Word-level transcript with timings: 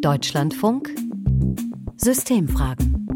Deutschlandfunk 0.00 0.94
Systemfragen. 1.96 3.08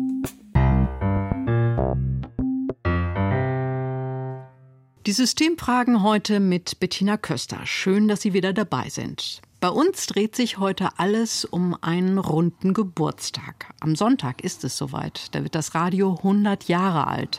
Die 5.06 5.12
Systemfragen 5.12 6.02
heute 6.02 6.40
mit 6.40 6.80
Bettina 6.80 7.16
Köster. 7.16 7.66
Schön, 7.66 8.08
dass 8.08 8.22
Sie 8.22 8.32
wieder 8.32 8.52
dabei 8.52 8.88
sind. 8.88 9.42
Bei 9.62 9.68
uns 9.68 10.08
dreht 10.08 10.34
sich 10.34 10.58
heute 10.58 10.98
alles 10.98 11.44
um 11.44 11.76
einen 11.82 12.18
runden 12.18 12.74
Geburtstag. 12.74 13.72
Am 13.78 13.94
Sonntag 13.94 14.42
ist 14.42 14.64
es 14.64 14.76
soweit. 14.76 15.32
Da 15.36 15.44
wird 15.44 15.54
das 15.54 15.76
Radio 15.76 16.16
100 16.16 16.64
Jahre 16.64 17.06
alt. 17.06 17.38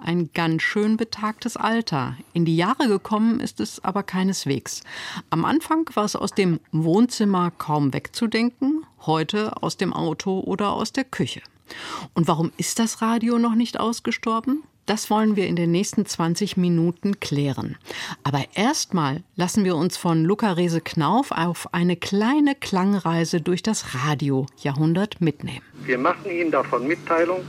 Ein 0.00 0.30
ganz 0.34 0.62
schön 0.62 0.96
betagtes 0.96 1.56
Alter. 1.56 2.16
In 2.32 2.44
die 2.44 2.56
Jahre 2.56 2.88
gekommen 2.88 3.38
ist 3.38 3.60
es 3.60 3.84
aber 3.84 4.02
keineswegs. 4.02 4.82
Am 5.30 5.44
Anfang 5.44 5.88
war 5.94 6.04
es 6.04 6.16
aus 6.16 6.32
dem 6.32 6.58
Wohnzimmer 6.72 7.52
kaum 7.52 7.92
wegzudenken, 7.92 8.79
heute 9.06 9.62
aus 9.62 9.76
dem 9.76 9.92
Auto 9.92 10.40
oder 10.40 10.72
aus 10.72 10.92
der 10.92 11.04
Küche. 11.04 11.40
Und 12.14 12.28
warum 12.28 12.52
ist 12.56 12.78
das 12.78 13.02
Radio 13.02 13.38
noch 13.38 13.54
nicht 13.54 13.78
ausgestorben? 13.78 14.62
Das 14.86 15.08
wollen 15.08 15.36
wir 15.36 15.46
in 15.46 15.54
den 15.54 15.70
nächsten 15.70 16.04
20 16.04 16.56
Minuten 16.56 17.20
klären. 17.20 17.76
Aber 18.24 18.44
erstmal 18.54 19.22
lassen 19.36 19.64
wir 19.64 19.76
uns 19.76 19.96
von 19.96 20.24
Luca 20.24 20.50
Rese 20.52 20.80
Knauf 20.80 21.30
auf 21.30 21.72
eine 21.72 21.96
kleine 21.96 22.56
Klangreise 22.56 23.40
durch 23.40 23.62
das 23.62 23.94
Radio-Jahrhundert 23.94 25.20
mitnehmen. 25.20 25.62
Wir 25.84 25.96
machen 25.96 26.28
Ihnen 26.28 26.50
davon 26.50 26.88
Mitteilung, 26.88 27.42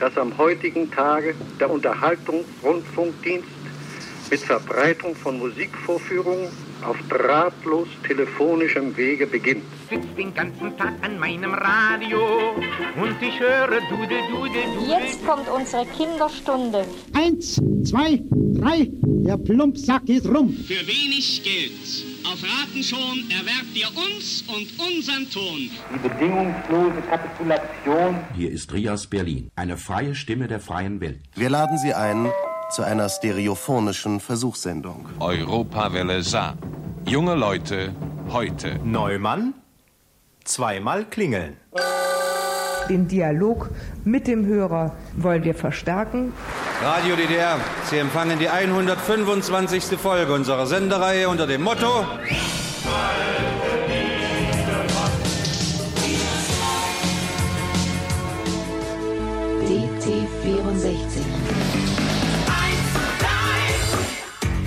dass 0.00 0.16
am 0.18 0.36
heutigen 0.38 0.90
Tage 0.90 1.36
der 1.60 1.70
Unterhaltungsrundfunkdienst 1.70 3.46
mit 4.30 4.40
Verbreitung 4.40 5.14
von 5.14 5.38
Musikvorführungen 5.38 6.48
auf 6.84 6.96
drahtlos 7.08 7.88
telefonischem 8.06 8.96
Wege 8.96 9.26
beginnt. 9.26 9.64
Ich 9.90 9.96
sitze 9.96 10.14
den 10.16 10.34
ganzen 10.34 10.76
Tag 10.76 10.92
an 11.02 11.18
meinem 11.18 11.54
Radio 11.54 12.20
und 13.00 13.22
ich 13.22 13.40
höre 13.40 13.80
Dudel, 13.88 14.20
Dudel, 14.30 14.62
Dudel. 14.76 14.88
Jetzt 14.88 15.26
kommt 15.26 15.48
unsere 15.48 15.86
Kinderstunde. 15.86 16.84
Eins, 17.14 17.54
zwei, 17.84 18.22
drei, 18.30 18.90
der 19.02 19.38
Plumpsack 19.38 20.06
ist 20.08 20.26
rum. 20.26 20.52
Für 20.52 20.86
wenig 20.86 21.42
Geld. 21.42 22.04
Auf 22.26 22.42
Raten 22.42 22.82
schon 22.82 23.30
erwerbt 23.30 23.74
ihr 23.74 23.88
uns 23.88 24.44
und 24.48 24.68
unseren 24.78 25.30
Ton. 25.30 25.70
Die 25.94 26.08
bedingungslose 26.08 27.00
Kapitulation. 27.08 28.16
Hier 28.36 28.50
ist 28.50 28.70
Rias 28.74 29.06
Berlin, 29.06 29.50
eine 29.56 29.78
freie 29.78 30.14
Stimme 30.14 30.48
der 30.48 30.60
freien 30.60 31.00
Welt. 31.00 31.20
Wir 31.34 31.48
laden 31.48 31.78
Sie 31.78 31.94
ein 31.94 32.30
zu 32.70 32.82
einer 32.82 33.08
stereophonischen 33.08 34.20
Versuchssendung. 34.20 35.08
Europawelle 35.20 36.22
Saar. 36.22 36.58
Junge 37.06 37.34
Leute 37.34 37.94
heute. 38.30 38.78
Neumann, 38.84 39.54
zweimal 40.48 41.04
klingeln. 41.04 41.56
Den 42.88 43.06
Dialog 43.06 43.70
mit 44.04 44.26
dem 44.26 44.46
Hörer 44.46 44.94
wollen 45.16 45.44
wir 45.44 45.54
verstärken. 45.54 46.32
Radio 46.82 47.16
DDR, 47.16 47.58
Sie 47.84 47.98
empfangen 47.98 48.38
die 48.38 48.48
125. 48.48 49.98
Folge 49.98 50.32
unserer 50.32 50.66
Sendereihe 50.66 51.28
unter 51.28 51.46
dem 51.46 51.62
Motto 51.62 52.06
DT64 59.66 61.20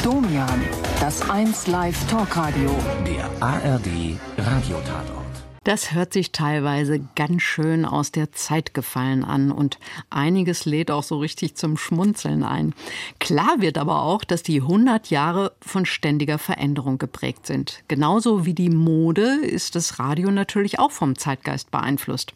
Domian, 0.03 0.61
das 0.99 1.27
1 1.29 1.67
Live 1.67 2.07
Talkradio. 2.07 2.69
Der 3.05 3.25
ARD 3.39 4.19
Radiotatort. 4.37 5.20
Das 5.63 5.93
hört 5.93 6.11
sich 6.11 6.31
teilweise 6.31 7.07
ganz 7.15 7.43
schön 7.43 7.85
aus 7.85 8.11
der 8.11 8.31
Zeit 8.31 8.73
gefallen 8.73 9.23
an 9.23 9.51
und 9.51 9.77
einiges 10.09 10.65
lädt 10.65 10.89
auch 10.89 11.03
so 11.03 11.19
richtig 11.19 11.53
zum 11.53 11.77
Schmunzeln 11.77 12.41
ein. 12.41 12.73
Klar 13.19 13.57
wird 13.59 13.77
aber 13.77 14.01
auch, 14.01 14.23
dass 14.23 14.41
die 14.41 14.61
100 14.61 15.11
Jahre 15.11 15.51
von 15.61 15.85
ständiger 15.85 16.39
Veränderung 16.39 16.97
geprägt 16.97 17.45
sind. 17.45 17.83
Genauso 17.87 18.43
wie 18.43 18.55
die 18.55 18.71
Mode 18.71 19.35
ist 19.35 19.75
das 19.75 19.99
Radio 19.99 20.31
natürlich 20.31 20.79
auch 20.79 20.89
vom 20.89 21.15
Zeitgeist 21.15 21.69
beeinflusst. 21.69 22.33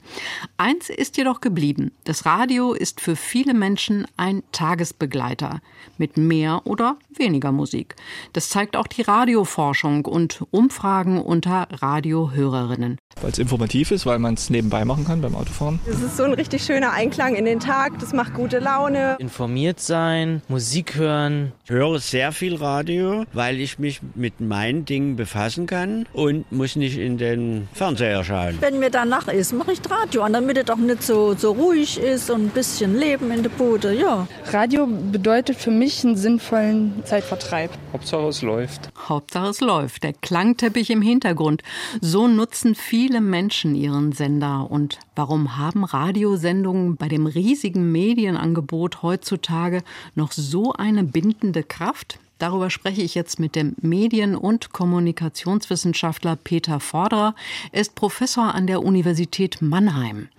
Eins 0.58 0.92
ist 0.92 1.18
jedoch 1.18 1.42
geblieben. 1.42 1.94
Das 2.04 2.28
Radio 2.28 2.74
ist 2.74 3.02
für 3.02 3.16
viele 3.16 3.56
Menschen 3.56 4.06
ein 4.18 4.44
Tagesbegleiter 4.52 5.62
mit 5.98 6.16
mehr 6.16 6.62
oder 6.66 7.00
weniger 7.10 7.52
Musik. 7.52 7.96
Das 8.34 8.50
zeigt 8.50 8.78
auch 8.78 8.86
die 8.86 9.02
Radioforschung 9.02 10.06
und 10.06 10.44
Umfragen 10.52 11.20
unter 11.20 11.68
Radiohörerinnen 11.72 13.00
weil 13.22 13.32
es 13.32 13.40
informativ 13.40 13.92
ist, 13.92 14.06
weil 14.06 14.20
man 14.20 14.34
es 14.34 14.50
nebenbei 14.50 14.86
machen 14.86 15.06
kann 15.06 15.22
beim 15.22 15.36
Autofahren. 15.36 15.80
Es 15.90 16.02
ist 16.02 16.18
so 16.18 16.24
ein 16.24 16.34
richtig 16.34 16.64
schöner 16.64 16.92
Einklang 16.92 17.36
in 17.36 17.46
den 17.46 17.60
Tag, 17.60 17.98
das 18.00 18.14
macht 18.14 18.34
gute 18.34 18.60
Laune. 18.60 19.16
Informiert 19.20 19.80
sein, 19.80 20.42
Musik 20.48 20.96
hören. 20.96 21.54
Ich 21.64 21.72
höre 21.72 22.00
sehr 22.00 22.32
viel 22.32 22.56
Radio, 22.56 23.24
weil 23.34 23.60
ich 23.60 23.80
mich 23.80 24.02
mit 24.16 24.42
meinen 24.42 24.86
Dingen 24.86 25.16
befassen 25.16 25.66
kann 25.66 26.06
und 26.14 26.52
muss 26.52 26.76
nicht 26.76 26.98
in 26.98 27.18
den 27.18 27.68
Fernseher 27.74 28.24
schauen. 28.24 28.58
Wenn 28.60 28.80
mir 28.80 28.90
danach 28.90 29.28
ist, 29.28 29.54
mache 29.54 29.72
ich 29.72 29.80
Radio 29.90 30.24
an, 30.24 30.34
damit 30.34 30.58
es 30.58 30.70
auch 30.70 30.76
nicht 30.76 31.04
so, 31.04 31.36
so 31.36 31.54
ruhig 31.54 31.98
ist 31.98 32.30
und 32.30 32.46
ein 32.46 32.50
bisschen 32.50 32.98
Leben 32.98 33.32
in 33.32 33.44
der 33.44 33.50
Bude, 33.50 33.94
ja. 33.94 34.28
Radio 34.52 34.88
bedeutet 34.88 35.56
für 35.56 35.72
mich 35.72 36.04
einen 36.04 36.18
sinnvollen 36.18 37.04
Zeitvertreib. 37.06 37.72
Hauptsache 37.94 38.28
es 38.28 38.42
läuft. 38.42 38.90
Hauptsache 39.08 39.48
es 39.48 39.62
läuft. 39.62 40.04
Der 40.04 40.14
Klangteppich 40.14 40.90
im 40.90 41.02
Hintergrund. 41.02 41.64
So 42.02 42.28
nutzen 42.28 42.76
viele 42.76 43.05
viele 43.06 43.22
Menschen 43.22 43.76
ihren 43.76 44.14
Sender 44.14 44.72
und 44.72 44.98
warum 45.16 45.58
haben 45.58 45.84
Radiosendungen 45.84 46.96
bei 46.96 47.08
dem 47.08 47.28
riesigen 47.28 47.92
Medienangebot 47.92 49.04
heutzutage 49.04 49.84
noch 50.16 50.32
so 50.32 50.74
eine 50.74 51.04
bindende 51.04 51.62
Kraft? 51.62 52.18
Darüber 52.46 52.70
spreche 52.70 53.02
ich 53.02 53.16
jetzt 53.16 53.40
mit 53.40 53.56
dem 53.56 53.76
Medien- 53.82 54.36
und 54.36 54.72
Kommunikationswissenschaftler 54.72 56.36
Peter 56.36 56.80
Vorderer. 56.80 57.34
Er 57.72 57.82
ist 57.82 57.96
Professor 57.96 58.54
an 58.54 58.68
der 58.68 58.84
Universität 58.84 59.64
Mannheim. 59.64 60.30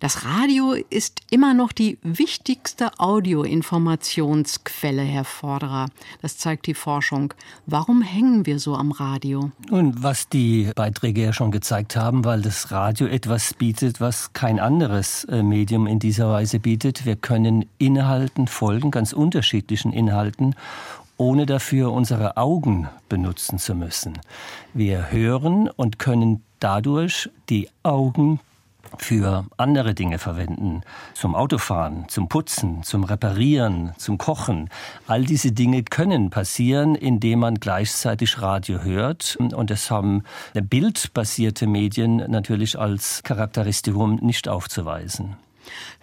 Das 0.00 0.26
Radio 0.26 0.74
ist 0.90 1.22
immer 1.30 1.54
noch 1.54 1.72
die 1.72 1.96
wichtigste 2.02 3.00
Audioinformationsquelle, 3.00 5.00
Herr 5.00 5.24
Vorderer. 5.24 5.86
Das 6.20 6.36
zeigt 6.36 6.66
die 6.66 6.74
Forschung. 6.74 7.32
Warum 7.64 8.02
hängen 8.02 8.44
wir 8.44 8.58
so 8.58 8.74
am 8.74 8.92
Radio? 8.92 9.50
Und 9.70 10.02
was 10.02 10.28
die 10.28 10.70
Beiträge 10.76 11.22
ja 11.22 11.32
schon 11.32 11.52
gezeigt 11.52 11.96
haben, 11.96 12.26
weil 12.26 12.42
das 12.42 12.70
Radio 12.70 13.06
etwas 13.06 13.54
bietet, 13.54 13.98
was 13.98 14.34
kein 14.34 14.60
anderes 14.60 15.24
äh, 15.24 15.42
Medium 15.42 15.86
in 15.86 16.00
dieser 16.00 16.30
Weise 16.30 16.58
bietet. 16.58 17.06
Wir 17.06 17.16
können 17.16 17.64
Inhalten 17.78 18.46
folgen, 18.46 18.90
ganz 18.90 19.14
unterschiedlichen 19.14 19.94
Inhalten 19.94 20.54
ohne 21.16 21.46
dafür 21.46 21.92
unsere 21.92 22.36
Augen 22.36 22.88
benutzen 23.08 23.58
zu 23.58 23.74
müssen. 23.74 24.18
Wir 24.74 25.10
hören 25.10 25.68
und 25.68 25.98
können 25.98 26.42
dadurch 26.60 27.30
die 27.48 27.68
Augen 27.82 28.40
für 28.98 29.46
andere 29.56 29.94
Dinge 29.94 30.18
verwenden. 30.18 30.82
Zum 31.14 31.34
Autofahren, 31.34 32.08
zum 32.08 32.28
Putzen, 32.28 32.82
zum 32.82 33.04
Reparieren, 33.04 33.92
zum 33.98 34.18
Kochen. 34.18 34.70
All 35.06 35.24
diese 35.24 35.52
Dinge 35.52 35.82
können 35.82 36.30
passieren, 36.30 36.94
indem 36.94 37.40
man 37.40 37.56
gleichzeitig 37.56 38.40
Radio 38.40 38.82
hört. 38.82 39.36
Und 39.36 39.70
das 39.70 39.90
haben 39.90 40.22
bildbasierte 40.54 41.66
Medien 41.66 42.16
natürlich 42.28 42.78
als 42.78 43.22
Charakteristikum 43.22 44.16
nicht 44.16 44.48
aufzuweisen. 44.48 45.36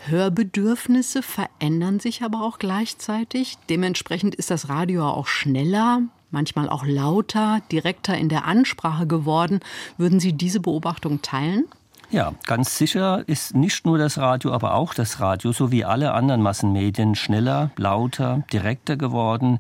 Hörbedürfnisse 0.08 1.22
verändern 1.22 2.00
sich 2.00 2.24
aber 2.24 2.42
auch 2.42 2.60
gleichzeitig. 2.60 3.58
Dementsprechend 3.70 4.36
ist 4.36 4.52
das 4.52 4.70
Radio 4.70 5.08
auch 5.08 5.28
schneller, 5.28 6.02
manchmal 6.32 6.70
auch 6.70 6.86
lauter, 6.86 7.62
direkter 7.72 8.18
in 8.18 8.30
der 8.30 8.46
Ansprache 8.46 9.08
geworden. 9.08 9.60
Würden 9.98 10.20
Sie 10.20 10.34
diese 10.34 10.60
Beobachtung 10.60 11.22
teilen? 11.22 11.66
Ja, 12.14 12.36
ganz 12.46 12.78
sicher 12.78 13.24
ist 13.26 13.56
nicht 13.56 13.88
nur 13.88 13.98
das 13.98 14.20
Radio, 14.20 14.52
aber 14.52 14.76
auch 14.76 14.94
das 14.94 15.20
Radio, 15.20 15.52
so 15.52 15.72
wie 15.72 15.84
alle 15.84 16.14
anderen 16.14 16.44
Massenmedien, 16.44 17.16
schneller, 17.16 17.72
lauter, 17.76 18.44
direkter 18.54 18.98
geworden. 18.98 19.58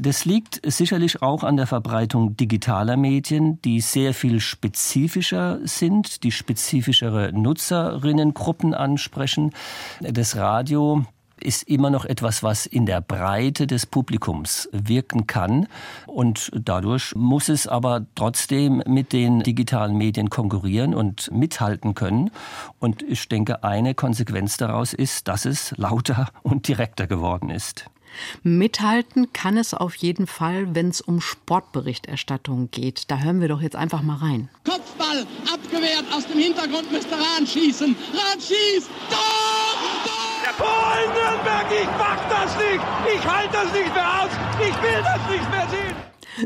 Das 0.00 0.24
liegt 0.24 0.58
sicherlich 0.64 1.20
auch 1.20 1.44
an 1.44 1.58
der 1.58 1.66
Verbreitung 1.66 2.34
digitaler 2.34 2.96
Medien, 2.96 3.60
die 3.60 3.82
sehr 3.82 4.14
viel 4.14 4.40
spezifischer 4.40 5.58
sind, 5.64 6.22
die 6.22 6.32
spezifischere 6.32 7.30
Nutzerinnengruppen 7.34 8.72
ansprechen. 8.72 9.52
Das 10.00 10.36
Radio 10.36 11.04
ist 11.42 11.64
immer 11.64 11.90
noch 11.90 12.04
etwas, 12.04 12.42
was 12.42 12.66
in 12.66 12.86
der 12.86 13.00
Breite 13.00 13.66
des 13.66 13.86
Publikums 13.86 14.68
wirken 14.72 15.26
kann. 15.26 15.66
Und 16.06 16.50
dadurch 16.54 17.14
muss 17.14 17.48
es 17.48 17.66
aber 17.66 18.06
trotzdem 18.14 18.82
mit 18.86 19.12
den 19.12 19.40
digitalen 19.40 19.96
Medien 19.96 20.30
konkurrieren 20.30 20.94
und 20.94 21.30
mithalten 21.32 21.94
können. 21.94 22.30
Und 22.78 23.02
ich 23.02 23.28
denke, 23.28 23.64
eine 23.64 23.94
Konsequenz 23.94 24.56
daraus 24.56 24.92
ist, 24.92 25.28
dass 25.28 25.44
es 25.44 25.74
lauter 25.76 26.30
und 26.42 26.68
direkter 26.68 27.06
geworden 27.06 27.50
ist. 27.50 27.86
Mithalten 28.42 29.32
kann 29.32 29.56
es 29.56 29.74
auf 29.74 29.94
jeden 29.94 30.26
Fall, 30.26 30.74
wenn 30.74 30.88
es 30.88 31.00
um 31.00 31.20
Sportberichterstattung 31.20 32.70
geht. 32.70 33.10
Da 33.10 33.18
hören 33.18 33.40
wir 33.40 33.48
doch 33.48 33.62
jetzt 33.62 33.76
einfach 33.76 34.02
mal 34.02 34.16
rein. 34.16 34.48
Kopfball 34.64 35.26
abgewehrt 35.52 36.04
aus 36.14 36.26
dem 36.26 36.38
Hintergrund 36.38 36.92
müsste 36.92 37.14
Rahn 37.14 37.46
schießen. 37.46 37.96
Rahn 38.12 38.40
schießt. 38.40 38.90
Tor! 39.10 39.41
In 40.58 41.12
Nürnberg, 41.14 41.66
ich 41.70 41.88
mach 41.98 42.18
das 42.28 42.56
nicht. 42.56 42.80
Ich 43.14 43.26
halte 43.26 43.52
das 43.52 43.72
nicht 43.72 43.92
mehr 43.94 44.06
aus. 44.06 44.30
Ich 44.60 44.82
will 44.82 45.02
das 45.02 45.30
nicht 45.30 45.50
mehr 45.50 45.68
sehen. 45.68 45.91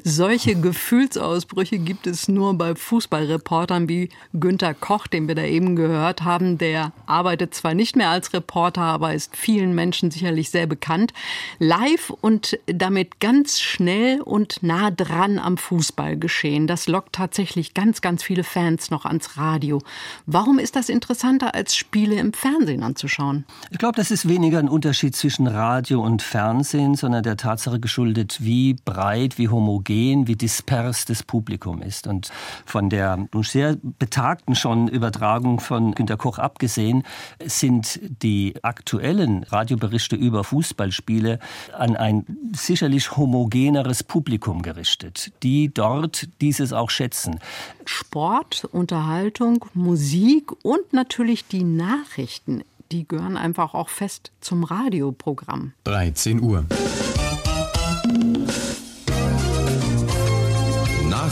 Solche 0.02 0.56
Gefühlsausbrüche 0.56 1.78
gibt 1.78 2.06
es 2.08 2.26
nur 2.26 2.54
bei 2.54 2.74
Fußballreportern 2.74 3.88
wie 3.88 4.08
Günter 4.34 4.74
Koch, 4.74 5.06
den 5.06 5.28
wir 5.28 5.36
da 5.36 5.44
eben 5.44 5.76
gehört 5.76 6.24
haben. 6.24 6.58
Der 6.58 6.92
arbeitet 7.06 7.54
zwar 7.54 7.74
nicht 7.74 7.94
mehr 7.94 8.10
als 8.10 8.32
Reporter, 8.32 8.82
aber 8.82 9.14
ist 9.14 9.36
vielen 9.36 9.74
Menschen 9.74 10.10
sicherlich 10.10 10.50
sehr 10.50 10.66
bekannt. 10.66 11.12
Live 11.60 12.10
und 12.20 12.58
damit 12.66 13.20
ganz 13.20 13.60
schnell 13.60 14.20
und 14.22 14.62
nah 14.62 14.90
dran 14.90 15.38
am 15.38 15.56
Fußball 15.56 16.16
geschehen. 16.16 16.66
Das 16.66 16.88
lockt 16.88 17.14
tatsächlich 17.14 17.72
ganz, 17.72 18.00
ganz 18.00 18.24
viele 18.24 18.42
Fans 18.42 18.90
noch 18.90 19.04
ans 19.04 19.36
Radio. 19.36 19.80
Warum 20.26 20.58
ist 20.58 20.74
das 20.74 20.88
interessanter, 20.88 21.54
als 21.54 21.76
Spiele 21.76 22.16
im 22.16 22.32
Fernsehen 22.32 22.82
anzuschauen? 22.82 23.44
Ich 23.70 23.78
glaube, 23.78 23.96
das 23.96 24.10
ist 24.10 24.28
weniger 24.28 24.58
ein 24.58 24.68
Unterschied 24.68 25.14
zwischen 25.14 25.46
Radio 25.46 26.02
und 26.02 26.22
Fernsehen, 26.22 26.96
sondern 26.96 27.22
der 27.22 27.36
Tatsache 27.36 27.78
geschuldet, 27.78 28.38
wie 28.40 28.74
breit, 28.84 29.38
wie 29.38 29.48
homogen 29.48 29.75
homogen, 29.76 30.26
wie 30.26 30.36
dispers 30.36 31.04
das 31.04 31.22
Publikum 31.22 31.82
ist. 31.82 32.06
Und 32.06 32.30
von 32.64 32.88
der 32.88 33.28
sehr 33.42 33.76
betagten 33.82 34.54
schon 34.54 34.88
Übertragung 34.88 35.60
von 35.60 35.94
Günter 35.94 36.16
Koch 36.16 36.38
abgesehen, 36.38 37.04
sind 37.44 38.00
die 38.22 38.54
aktuellen 38.62 39.44
Radioberichte 39.44 40.16
über 40.16 40.44
Fußballspiele 40.44 41.38
an 41.76 41.96
ein 41.96 42.24
sicherlich 42.54 43.16
homogeneres 43.16 44.02
Publikum 44.02 44.62
gerichtet, 44.62 45.32
die 45.42 45.72
dort 45.72 46.28
dieses 46.40 46.72
auch 46.72 46.90
schätzen. 46.90 47.40
Sport, 47.84 48.64
Unterhaltung, 48.64 49.64
Musik 49.74 50.52
und 50.64 50.92
natürlich 50.92 51.46
die 51.46 51.64
Nachrichten 51.64 52.62
die 52.92 53.08
gehören 53.08 53.36
einfach 53.36 53.74
auch 53.74 53.88
fest 53.88 54.30
zum 54.40 54.62
Radioprogramm. 54.62 55.72
13 55.82 56.40
Uhr. 56.40 56.64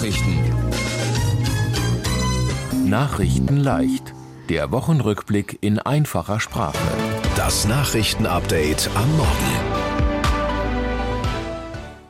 Nachrichten. 0.05 0.39
Nachrichten 2.91 3.57
leicht. 3.57 4.13
Der 4.51 4.71
Wochenrückblick 4.71 5.57
in 5.63 5.79
einfacher 5.79 6.41
Sprache. 6.41 6.77
Das 7.37 7.67
Nachrichtenupdate 7.67 8.91
am 8.95 9.17
Morgen. 9.17 9.55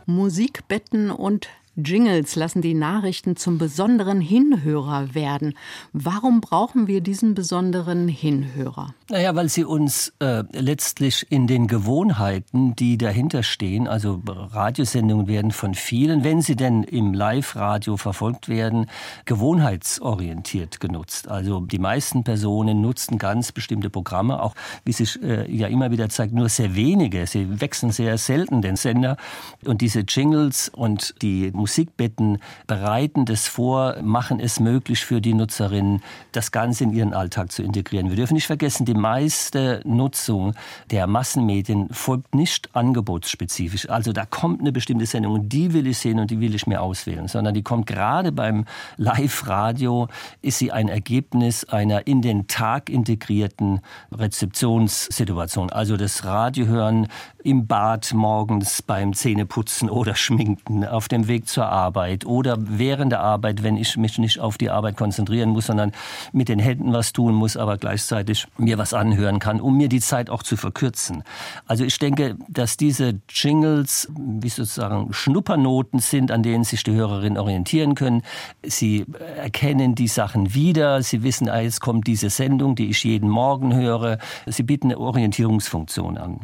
Musikbetten 0.07 1.13
und 1.13 1.49
Jingles 1.77 2.37
lassen 2.37 2.63
die 2.63 2.75
Nachrichten 2.75 3.37
zum 3.37 3.59
besonderen 3.59 4.21
Hinhörer 4.21 5.15
werden. 5.15 5.55
Warum 5.93 6.41
brauchen 6.41 6.87
wir 6.87 7.01
diesen 7.01 7.35
besonderen 7.35 8.07
Hinhörer? 8.07 8.95
Naja, 9.11 9.35
weil 9.35 9.49
sie 9.49 9.65
uns 9.65 10.13
äh, 10.21 10.45
letztlich 10.53 11.27
in 11.31 11.47
den 11.47 11.67
Gewohnheiten, 11.67 12.77
die 12.77 12.97
dahinter 12.97 13.43
stehen, 13.43 13.89
also 13.89 14.23
Radiosendungen 14.27 15.27
werden 15.27 15.51
von 15.51 15.75
vielen, 15.75 16.23
wenn 16.23 16.43
sie 16.43 16.57
denn 16.57 16.85
im 16.85 17.13
Live-Radio 17.13 17.97
verfolgt 17.97 18.49
werden, 18.49 18.87
gewohnheitsorientiert 19.25 20.79
genutzt. 20.79 21.29
Also 21.29 21.61
die 21.61 21.79
meisten 21.79 22.23
Personen 22.23 22.81
nutzen 22.81 23.19
ganz 23.19 23.51
bestimmte 23.53 23.91
Programme, 23.91 24.41
auch 24.43 24.55
wie 24.85 24.93
sich 24.93 25.21
äh, 25.23 25.51
ja 25.51 25.67
immer 25.67 25.91
wieder 25.91 26.09
zeigt, 26.09 26.33
nur 26.35 26.49
sehr 26.49 26.77
wenige. 26.77 27.27
Sie 27.27 27.61
wechseln 27.61 27.91
sehr 27.91 28.17
selten 28.17 28.63
den 28.63 28.77
Sender. 28.77 29.17
Und 29.65 29.81
diese 29.81 30.01
Jingles 30.01 30.69
und 30.69 31.15
die 31.21 31.51
Musikbetten 31.65 32.41
bereiten 32.67 33.25
das 33.25 33.49
vor, 33.49 33.97
machen 34.03 34.39
es 34.39 34.61
möglich 34.61 35.03
für 35.03 35.23
die 35.23 35.33
Nutzerinnen, 35.33 36.03
das 36.33 36.53
Ganze 36.53 36.85
in 36.85 36.93
ihren 36.93 37.15
Alltag 37.15 37.53
zu 37.53 37.63
integrieren. 37.63 38.11
Wir 38.11 38.17
dürfen 38.17 38.35
nicht 38.35 38.47
vergessen, 38.47 38.85
die 38.85 38.93
meiste 38.93 39.81
Nutzung 39.87 40.53
der 40.91 41.07
Massenmedien 41.07 41.89
folgt 41.91 42.35
nicht 42.35 42.77
angebotsspezifisch. 42.77 43.89
Also 43.89 44.13
da 44.13 44.27
kommt 44.27 44.61
eine 44.61 44.73
bestimmte 44.73 45.07
Sendung 45.07 45.33
und 45.33 45.49
die 45.55 45.73
will 45.73 45.87
ich 45.87 45.97
sehen 45.97 46.19
und 46.19 46.31
die 46.31 46.39
will 46.39 46.55
ich 46.55 46.67
mir 46.67 46.83
auswählen, 46.83 47.29
sondern 47.29 47.55
die 47.55 47.63
kommt 47.63 47.87
gerade 47.87 48.31
beim 48.31 48.67
Live-Radio, 48.99 50.09
ist 50.43 50.59
sie 50.59 50.71
ein 50.71 50.89
Ergebnis 50.89 51.65
einer 51.65 52.07
in 52.07 52.21
den 52.21 52.47
Tag 52.47 52.91
integrierten 52.91 53.81
Rezeptionssituation. 54.13 55.71
Also 55.71 55.97
das 55.97 56.27
Radiohören 56.27 57.09
im 57.43 57.67
Bad 57.67 58.13
morgens 58.13 58.83
beim 58.83 59.15
Zähneputzen 59.15 59.89
oder 59.89 60.15
Schminken, 60.15 60.85
auf 60.85 61.09
dem 61.09 61.27
Weg 61.29 61.49
zur 61.55 61.67
Arbeit 61.69 62.27
oder 62.27 62.57
während 62.59 63.13
der 63.13 63.21
Arbeit, 63.21 63.63
wenn 63.63 63.77
ich 63.77 63.97
mich 63.97 64.19
nicht 64.19 64.41
auf 64.41 64.59
die 64.59 64.71
Arbeit 64.71 64.97
konzentrieren 64.97 65.51
muss, 65.51 65.67
sondern 65.67 65.93
mit 66.33 66.49
den 66.49 66.59
Händen 66.59 66.93
was 66.93 67.13
tun 67.13 67.33
muss, 67.35 67.57
aber 67.57 67.79
gleichzeitig 67.79 68.47
mir 68.59 68.77
was 68.77 68.93
anhören 68.93 69.39
kann, 69.39 69.61
um 69.61 69.77
mir 69.77 69.89
die 69.89 70.01
Zeit 70.01 70.31
auch 70.31 70.43
zu 70.43 70.57
verkürzen. 70.57 71.23
Also 71.67 71.85
ich 71.85 71.99
denke, 71.99 72.37
dass 72.49 72.77
diese 72.77 73.21
Jingles 73.29 74.09
wie 74.17 74.49
sozusagen 74.49 75.13
Schnuppernoten 75.13 76.01
sind, 76.01 76.33
an 76.33 76.43
denen 76.43 76.65
sich 76.65 76.83
die 76.83 76.93
Hörerinnen 76.93 77.39
orientieren 77.39 77.95
können. 77.95 78.23
Sie 78.65 79.07
erkennen 79.37 79.95
die 79.95 80.09
Sachen 80.09 80.55
wieder. 80.55 81.03
Sie 81.03 81.23
wissen, 81.23 81.49
ah, 81.49 81.61
jetzt 81.61 81.81
kommt 81.81 82.09
diese 82.09 82.31
Sendung, 82.31 82.75
die 82.75 82.91
ich 82.91 83.05
jeden 83.05 83.29
Morgen 83.29 83.75
höre. 83.75 84.19
Sie 84.47 84.65
bieten 84.65 84.89
eine 84.89 84.99
Orientierungsfunktion 84.99 86.19
an. 86.19 86.41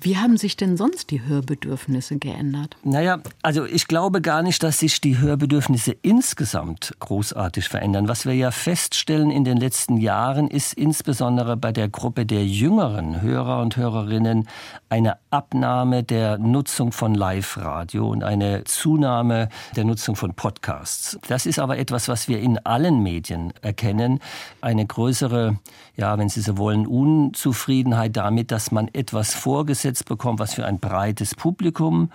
Wie 0.00 0.16
haben 0.16 0.36
sich 0.36 0.56
denn 0.56 0.76
sonst 0.76 1.10
die 1.10 1.22
Hörbedürfnisse 1.24 2.18
geändert? 2.18 2.76
Naja, 2.82 3.20
also 3.42 3.64
ich 3.64 3.86
glaube 3.86 4.20
gar 4.20 4.42
nicht, 4.42 4.62
dass 4.62 4.80
sich 4.80 5.00
die 5.00 5.18
Hörbedürfnisse 5.18 5.96
insgesamt 6.02 6.94
großartig 6.98 7.68
verändern. 7.68 8.08
Was 8.08 8.26
wir 8.26 8.34
ja 8.34 8.50
feststellen 8.50 9.30
in 9.30 9.44
den 9.44 9.56
letzten 9.56 9.96
Jahren 9.96 10.48
ist 10.48 10.74
insbesondere 10.74 11.56
bei 11.56 11.72
der 11.72 11.88
Gruppe 11.88 12.26
der 12.26 12.44
jüngeren 12.44 13.22
Hörer 13.22 13.60
und 13.60 13.76
Hörerinnen 13.76 14.48
eine 14.88 15.18
Abnahme 15.30 16.02
der 16.02 16.38
Nutzung 16.38 16.92
von 16.92 17.14
Live-Radio 17.14 18.08
und 18.08 18.24
eine 18.24 18.64
Zunahme 18.64 19.48
der 19.76 19.84
Nutzung 19.84 20.16
von 20.16 20.34
Podcasts. 20.34 21.18
Das 21.28 21.46
ist 21.46 21.58
aber 21.58 21.78
etwas, 21.78 22.08
was 22.08 22.28
wir 22.28 22.40
in 22.40 22.58
allen 22.58 23.02
Medien 23.02 23.52
erkennen. 23.62 24.20
Eine 24.60 24.84
größere, 24.84 25.58
ja, 25.96 26.18
wenn 26.18 26.28
Sie 26.28 26.40
so 26.40 26.58
wollen, 26.58 26.86
Unzufriedenheit 26.86 28.16
damit, 28.16 28.50
dass 28.50 28.70
man 28.70 28.88
etwas 28.92 29.34
vorgesetzt 29.52 30.06
bekommt, 30.06 30.38
was 30.38 30.54
für 30.54 30.64
ein 30.64 30.78
breites 30.78 31.34
Publikum 31.34 32.10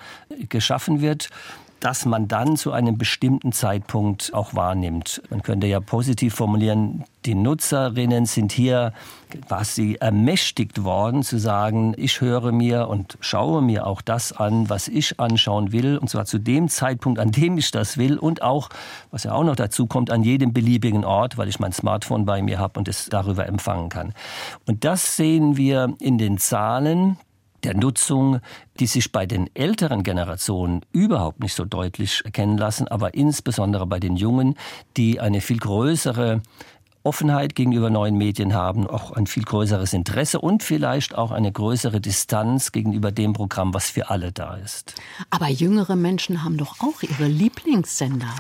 geschaffen 0.50 1.02
wird 1.02 1.30
das 1.80 2.06
man 2.06 2.28
dann 2.28 2.58
zu 2.58 2.72
einem 2.72 2.98
bestimmten 2.98 3.52
Zeitpunkt 3.52 4.34
auch 4.34 4.56
wahrnimmt. 4.56 5.22
Man 5.30 5.44
könnte 5.44 5.68
ja 5.68 5.80
positiv 5.80 6.34
formulieren, 6.34 7.04
die 7.26 7.36
Nutzerinnen 7.36 8.26
sind 8.26 8.52
hier 8.52 8.94
quasi 9.48 9.98
ermächtigt 10.00 10.84
worden 10.84 11.24
zu 11.24 11.38
sagen, 11.38 11.94
ich 11.98 12.22
höre 12.22 12.52
mir 12.52 12.88
und 12.88 13.18
schaue 13.20 13.62
mir 13.62 13.86
auch 13.86 14.02
das 14.02 14.32
an, 14.32 14.70
was 14.70 14.88
ich 14.88 15.20
anschauen 15.20 15.72
will, 15.72 15.98
und 15.98 16.10
zwar 16.10 16.26
zu 16.26 16.40
dem 16.40 16.70
Zeitpunkt, 16.70 17.20
an 17.20 17.32
dem 17.32 17.58
ich 17.58 17.70
das 17.72 17.98
will 17.98 18.18
und 18.18 18.42
auch, 18.42 18.70
was 19.12 19.26
ja 19.26 19.34
auch 19.34 19.44
noch 19.44 19.56
dazu 19.56 19.88
kommt, 19.88 20.10
an 20.10 20.24
jedem 20.24 20.54
beliebigen 20.54 21.04
Ort, 21.04 21.38
weil 21.38 21.50
ich 21.50 21.60
mein 21.60 21.74
Smartphone 21.74 22.26
bei 22.26 22.42
mir 22.42 22.60
habe 22.60 22.80
und 22.80 22.88
es 22.88 23.08
darüber 23.10 23.46
empfangen 23.46 23.90
kann. 23.90 24.14
Und 24.66 24.84
das 24.86 25.18
sehen 25.18 25.58
wir 25.58 25.94
in 26.00 26.18
den 26.18 26.38
Zahlen 26.38 27.18
der 27.68 27.76
Nutzung, 27.76 28.40
die 28.80 28.88
sich 28.88 29.12
bei 29.12 29.26
den 29.26 29.54
älteren 29.54 30.04
Generationen 30.04 30.82
überhaupt 30.94 31.42
nicht 31.42 31.54
so 31.54 31.66
deutlich 31.66 32.22
erkennen 32.24 32.58
lassen, 32.58 32.88
aber 32.88 33.14
insbesondere 33.14 33.86
bei 33.86 34.00
den 34.00 34.16
Jungen, 34.16 34.56
die 34.96 35.20
eine 35.20 35.42
viel 35.42 35.58
größere 35.58 36.42
Offenheit 37.04 37.56
gegenüber 37.56 37.90
neuen 37.90 38.18
Medien 38.18 38.54
haben, 38.54 38.88
auch 38.88 39.12
ein 39.12 39.28
viel 39.28 39.44
größeres 39.44 39.92
Interesse 39.94 40.40
und 40.40 40.64
vielleicht 40.64 41.14
auch 41.16 41.32
eine 41.32 41.52
größere 41.52 42.00
Distanz 42.00 42.72
gegenüber 42.72 43.12
dem 43.12 43.34
Programm, 43.34 43.74
was 43.74 43.90
für 43.90 44.10
alle 44.10 44.32
da 44.32 44.56
ist. 44.56 44.96
Aber 45.30 45.50
jüngere 45.50 45.98
Menschen 45.98 46.46
haben 46.46 46.58
doch 46.58 46.80
auch 46.80 47.04
ihre 47.04 47.28
Lieblingssender. 47.28 48.34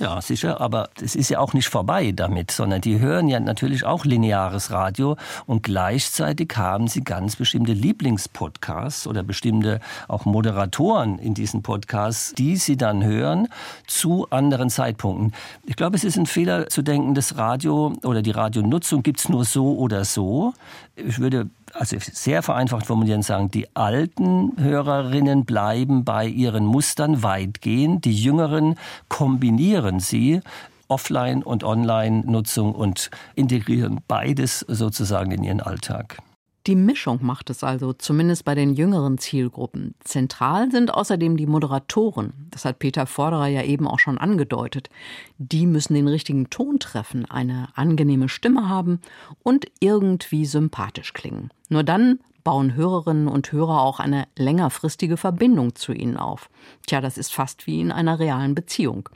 Ja, 0.00 0.20
sicher, 0.20 0.60
aber 0.60 0.90
es 1.00 1.14
ist 1.14 1.28
ja 1.28 1.38
auch 1.38 1.52
nicht 1.52 1.68
vorbei 1.68 2.10
damit, 2.10 2.50
sondern 2.50 2.80
die 2.80 2.98
hören 2.98 3.28
ja 3.28 3.38
natürlich 3.38 3.84
auch 3.84 4.04
lineares 4.04 4.72
Radio 4.72 5.16
und 5.46 5.62
gleichzeitig 5.62 6.52
haben 6.56 6.88
sie 6.88 7.04
ganz 7.04 7.36
bestimmte 7.36 7.72
Lieblingspodcasts 7.72 9.06
oder 9.06 9.22
bestimmte 9.22 9.80
auch 10.08 10.24
Moderatoren 10.24 11.20
in 11.20 11.34
diesen 11.34 11.62
Podcasts, 11.62 12.34
die 12.34 12.56
sie 12.56 12.76
dann 12.76 13.04
hören 13.04 13.46
zu 13.86 14.26
anderen 14.30 14.68
Zeitpunkten. 14.68 15.32
Ich 15.64 15.76
glaube, 15.76 15.96
es 15.96 16.02
ist 16.02 16.16
ein 16.16 16.26
Fehler 16.26 16.68
zu 16.68 16.82
denken, 16.82 17.14
das 17.14 17.36
Radio 17.36 17.92
oder 18.02 18.22
die 18.22 18.32
Radionutzung 18.32 19.04
gibt's 19.04 19.28
nur 19.28 19.44
so 19.44 19.76
oder 19.76 20.04
so. 20.04 20.54
Ich 20.96 21.20
würde 21.20 21.48
also 21.74 21.96
sehr 22.00 22.42
vereinfacht 22.42 22.86
formulieren 22.86 23.22
sagen, 23.22 23.50
die 23.50 23.74
alten 23.74 24.52
Hörerinnen 24.58 25.44
bleiben 25.44 26.04
bei 26.04 26.26
ihren 26.26 26.66
Mustern 26.66 27.22
weitgehend, 27.22 28.04
die 28.04 28.14
jüngeren 28.14 28.76
kombinieren 29.08 30.00
sie 30.00 30.40
Offline- 30.88 31.42
und 31.42 31.64
Online-Nutzung 31.64 32.74
und 32.74 33.10
integrieren 33.34 34.00
beides 34.06 34.60
sozusagen 34.60 35.30
in 35.32 35.42
ihren 35.42 35.60
Alltag. 35.60 36.18
Die 36.66 36.76
Mischung 36.76 37.18
macht 37.20 37.50
es 37.50 37.62
also, 37.62 37.92
zumindest 37.92 38.46
bei 38.46 38.54
den 38.54 38.72
jüngeren 38.72 39.18
Zielgruppen. 39.18 39.94
Zentral 40.00 40.70
sind 40.70 40.94
außerdem 40.94 41.36
die 41.36 41.46
Moderatoren. 41.46 42.32
Das 42.50 42.64
hat 42.64 42.78
Peter 42.78 43.06
Forderer 43.06 43.48
ja 43.48 43.62
eben 43.62 43.86
auch 43.86 43.98
schon 43.98 44.16
angedeutet. 44.16 44.88
Die 45.36 45.66
müssen 45.66 45.92
den 45.92 46.08
richtigen 46.08 46.48
Ton 46.48 46.78
treffen, 46.78 47.26
eine 47.26 47.68
angenehme 47.74 48.30
Stimme 48.30 48.66
haben 48.66 49.00
und 49.42 49.66
irgendwie 49.80 50.46
sympathisch 50.46 51.12
klingen. 51.12 51.50
Nur 51.68 51.82
dann 51.82 52.18
bauen 52.44 52.74
Hörerinnen 52.74 53.26
und 53.26 53.50
Hörer 53.50 53.80
auch 53.80 53.98
eine 53.98 54.28
längerfristige 54.36 55.16
Verbindung 55.16 55.74
zu 55.74 55.92
ihnen 55.92 56.18
auf. 56.18 56.50
Tja, 56.86 57.00
das 57.00 57.18
ist 57.18 57.32
fast 57.32 57.66
wie 57.66 57.80
in 57.80 57.90
einer 57.90 58.18
realen 58.18 58.54
Beziehung. 58.54 59.08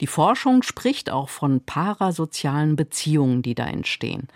Die 0.00 0.06
Forschung 0.08 0.62
spricht 0.62 1.08
auch 1.08 1.28
von 1.28 1.60
parasozialen 1.60 2.76
Beziehungen, 2.76 3.42
die 3.42 3.54
da 3.54 3.66
entstehen. 3.66 4.28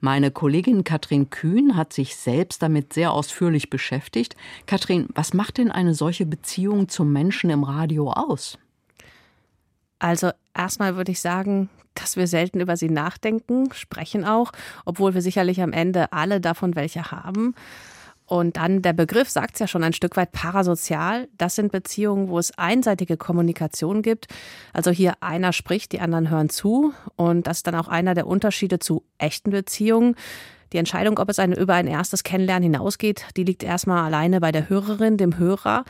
Meine 0.00 0.32
Kollegin 0.32 0.84
Katrin 0.84 1.30
Kühn 1.30 1.76
hat 1.76 1.92
sich 1.92 2.16
selbst 2.16 2.62
damit 2.62 2.92
sehr 2.92 3.12
ausführlich 3.12 3.70
beschäftigt. 3.70 4.36
Katrin, 4.66 5.08
was 5.14 5.32
macht 5.32 5.58
denn 5.58 5.70
eine 5.70 5.94
solche 5.94 6.26
Beziehung 6.26 6.88
zum 6.88 7.12
Menschen 7.12 7.50
im 7.50 7.62
Radio 7.62 8.10
aus? 8.10 8.58
Also 10.02 10.32
erstmal 10.52 10.96
würde 10.96 11.12
ich 11.12 11.20
sagen, 11.20 11.70
dass 11.94 12.16
wir 12.16 12.26
selten 12.26 12.58
über 12.58 12.76
sie 12.76 12.90
nachdenken, 12.90 13.72
sprechen 13.72 14.24
auch, 14.24 14.50
obwohl 14.84 15.14
wir 15.14 15.22
sicherlich 15.22 15.62
am 15.62 15.72
Ende 15.72 16.12
alle 16.12 16.40
davon 16.40 16.74
welche 16.74 17.12
haben. 17.12 17.54
Und 18.26 18.56
dann 18.56 18.82
der 18.82 18.94
Begriff 18.94 19.30
sagt 19.30 19.54
es 19.54 19.60
ja 19.60 19.68
schon 19.68 19.84
ein 19.84 19.92
Stück 19.92 20.16
weit 20.16 20.32
parasozial. 20.32 21.28
Das 21.38 21.54
sind 21.54 21.70
Beziehungen, 21.70 22.30
wo 22.30 22.40
es 22.40 22.56
einseitige 22.58 23.16
Kommunikation 23.16 24.02
gibt. 24.02 24.26
Also 24.72 24.90
hier 24.90 25.14
einer 25.20 25.52
spricht, 25.52 25.92
die 25.92 26.00
anderen 26.00 26.30
hören 26.30 26.48
zu. 26.48 26.92
Und 27.14 27.46
das 27.46 27.58
ist 27.58 27.68
dann 27.68 27.76
auch 27.76 27.88
einer 27.88 28.14
der 28.14 28.26
Unterschiede 28.26 28.80
zu 28.80 29.04
echten 29.18 29.50
Beziehungen. 29.50 30.16
Die 30.72 30.78
Entscheidung, 30.78 31.18
ob 31.18 31.28
es 31.28 31.38
eine, 31.38 31.56
über 31.56 31.74
ein 31.74 31.86
erstes 31.86 32.24
Kennenlernen 32.24 32.72
hinausgeht, 32.72 33.26
die 33.36 33.44
liegt 33.44 33.62
erstmal 33.62 34.04
alleine 34.04 34.40
bei 34.40 34.50
der 34.50 34.68
Hörerin, 34.68 35.16
dem 35.16 35.38
Hörer. 35.38 35.84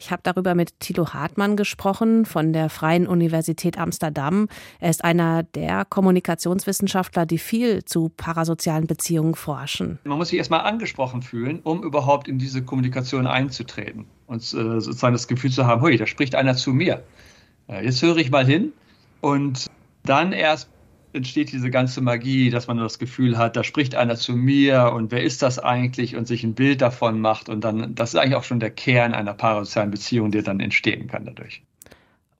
Ich 0.00 0.10
habe 0.10 0.22
darüber 0.22 0.54
mit 0.54 0.80
Thilo 0.80 1.12
Hartmann 1.12 1.56
gesprochen 1.56 2.24
von 2.24 2.54
der 2.54 2.70
Freien 2.70 3.06
Universität 3.06 3.76
Amsterdam. 3.76 4.48
Er 4.78 4.88
ist 4.88 5.04
einer 5.04 5.42
der 5.42 5.84
Kommunikationswissenschaftler, 5.84 7.26
die 7.26 7.36
viel 7.36 7.84
zu 7.84 8.08
parasozialen 8.08 8.86
Beziehungen 8.86 9.34
forschen. 9.34 9.98
Man 10.04 10.16
muss 10.16 10.30
sich 10.30 10.38
erstmal 10.38 10.60
angesprochen 10.60 11.20
fühlen, 11.20 11.60
um 11.62 11.82
überhaupt 11.82 12.28
in 12.28 12.38
diese 12.38 12.62
Kommunikation 12.64 13.26
einzutreten 13.26 14.06
und 14.26 14.40
äh, 14.40 14.80
sozusagen 14.80 15.12
das 15.12 15.28
Gefühl 15.28 15.50
zu 15.50 15.66
haben, 15.66 15.82
hui, 15.82 15.98
da 15.98 16.06
spricht 16.06 16.34
einer 16.34 16.56
zu 16.56 16.72
mir. 16.72 17.02
Jetzt 17.68 18.02
höre 18.02 18.16
ich 18.16 18.30
mal 18.30 18.44
hin 18.44 18.72
und 19.20 19.66
dann 20.02 20.32
erst 20.32 20.68
entsteht 21.12 21.52
diese 21.52 21.70
ganze 21.70 22.00
Magie, 22.00 22.50
dass 22.50 22.66
man 22.66 22.76
das 22.78 22.98
Gefühl 22.98 23.38
hat, 23.38 23.56
da 23.56 23.64
spricht 23.64 23.94
einer 23.94 24.16
zu 24.16 24.36
mir 24.36 24.92
und 24.94 25.10
wer 25.10 25.22
ist 25.22 25.42
das 25.42 25.58
eigentlich? 25.58 26.16
Und 26.16 26.26
sich 26.26 26.44
ein 26.44 26.54
Bild 26.54 26.80
davon 26.80 27.20
macht 27.20 27.48
und 27.48 27.62
dann, 27.62 27.94
das 27.94 28.14
ist 28.14 28.20
eigentlich 28.20 28.36
auch 28.36 28.44
schon 28.44 28.60
der 28.60 28.70
Kern 28.70 29.14
einer 29.14 29.34
parasozialen 29.34 29.90
Beziehung, 29.90 30.30
der 30.30 30.42
dann 30.42 30.60
entstehen 30.60 31.08
kann 31.08 31.24
dadurch 31.24 31.62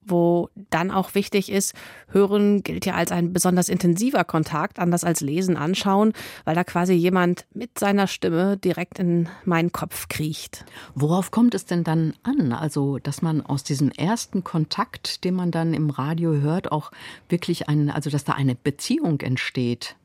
wo 0.03 0.49
dann 0.71 0.91
auch 0.91 1.15
wichtig 1.15 1.51
ist, 1.51 1.75
Hören 2.09 2.63
gilt 2.63 2.87
ja 2.87 2.95
als 2.95 3.13
ein 3.13 3.33
besonders 3.33 3.69
intensiver 3.69 4.25
Kontakt, 4.25 4.79
anders 4.79 5.05
als 5.05 5.21
Lesen, 5.21 5.57
Anschauen, 5.57 6.13
weil 6.45 6.55
da 6.55 6.65
quasi 6.65 6.95
jemand 6.95 7.47
mit 7.53 7.79
seiner 7.79 8.07
Stimme 8.07 8.57
direkt 8.57 8.99
in 8.99 9.29
meinen 9.45 9.73
Kopf 9.73 10.09
kriecht. 10.09 10.65
Worauf 10.95 11.31
kommt 11.31 11.55
es 11.55 11.67
denn 11.67 11.85
dann 11.85 12.15
an? 12.23 12.53
Also, 12.53 12.99
dass 12.99 13.23
man 13.23 13.45
aus 13.45 13.63
diesem 13.63 13.91
ersten 13.91 14.45
Kontakt, 14.45 15.25
den 15.25 15.35
man 15.35 15.51
dann 15.51 15.75
im 15.75 15.91
Radio 15.91 16.33
hört, 16.33 16.73
auch 16.73 16.91
wirklich 17.29 17.69
ein, 17.69 17.91
also 17.91 18.11
dass 18.11 18.25
da 18.25 18.33
eine 18.33 18.55
Beziehung 18.55 19.21
entsteht? 19.21 19.97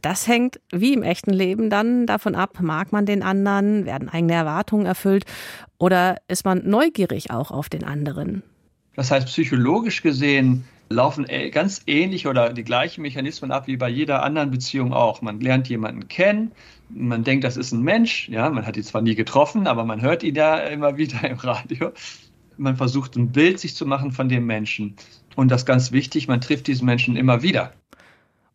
Das 0.00 0.28
hängt 0.28 0.60
wie 0.70 0.92
im 0.92 1.02
echten 1.02 1.32
Leben 1.32 1.70
dann 1.70 2.06
davon 2.06 2.34
ab, 2.36 2.58
mag 2.60 2.92
man 2.92 3.04
den 3.04 3.22
anderen, 3.22 3.84
werden 3.84 4.08
eigene 4.08 4.34
Erwartungen 4.34 4.86
erfüllt 4.86 5.24
oder 5.76 6.18
ist 6.28 6.44
man 6.44 6.68
neugierig 6.68 7.30
auch 7.32 7.50
auf 7.50 7.68
den 7.68 7.84
anderen? 7.84 8.42
Das 8.98 9.12
heißt, 9.12 9.28
psychologisch 9.28 10.02
gesehen 10.02 10.64
laufen 10.88 11.24
ganz 11.52 11.82
ähnlich 11.86 12.26
oder 12.26 12.52
die 12.52 12.64
gleichen 12.64 13.02
Mechanismen 13.02 13.52
ab 13.52 13.68
wie 13.68 13.76
bei 13.76 13.88
jeder 13.88 14.24
anderen 14.24 14.50
Beziehung 14.50 14.92
auch. 14.92 15.22
Man 15.22 15.38
lernt 15.38 15.68
jemanden 15.68 16.08
kennen, 16.08 16.50
man 16.88 17.22
denkt, 17.22 17.44
das 17.44 17.56
ist 17.56 17.70
ein 17.70 17.82
Mensch, 17.82 18.28
ja, 18.28 18.50
man 18.50 18.66
hat 18.66 18.76
ihn 18.76 18.82
zwar 18.82 19.00
nie 19.00 19.14
getroffen, 19.14 19.68
aber 19.68 19.84
man 19.84 20.02
hört 20.02 20.24
ihn 20.24 20.34
ja 20.34 20.56
immer 20.56 20.96
wieder 20.96 21.22
im 21.30 21.36
Radio. 21.36 21.92
Man 22.56 22.76
versucht 22.76 23.14
ein 23.14 23.30
Bild 23.30 23.60
sich 23.60 23.76
zu 23.76 23.86
machen 23.86 24.10
von 24.10 24.28
dem 24.28 24.46
Menschen. 24.46 24.96
Und 25.36 25.52
das 25.52 25.60
ist 25.60 25.66
ganz 25.66 25.92
wichtig, 25.92 26.26
man 26.26 26.40
trifft 26.40 26.66
diesen 26.66 26.84
Menschen 26.84 27.14
immer 27.14 27.40
wieder. 27.44 27.70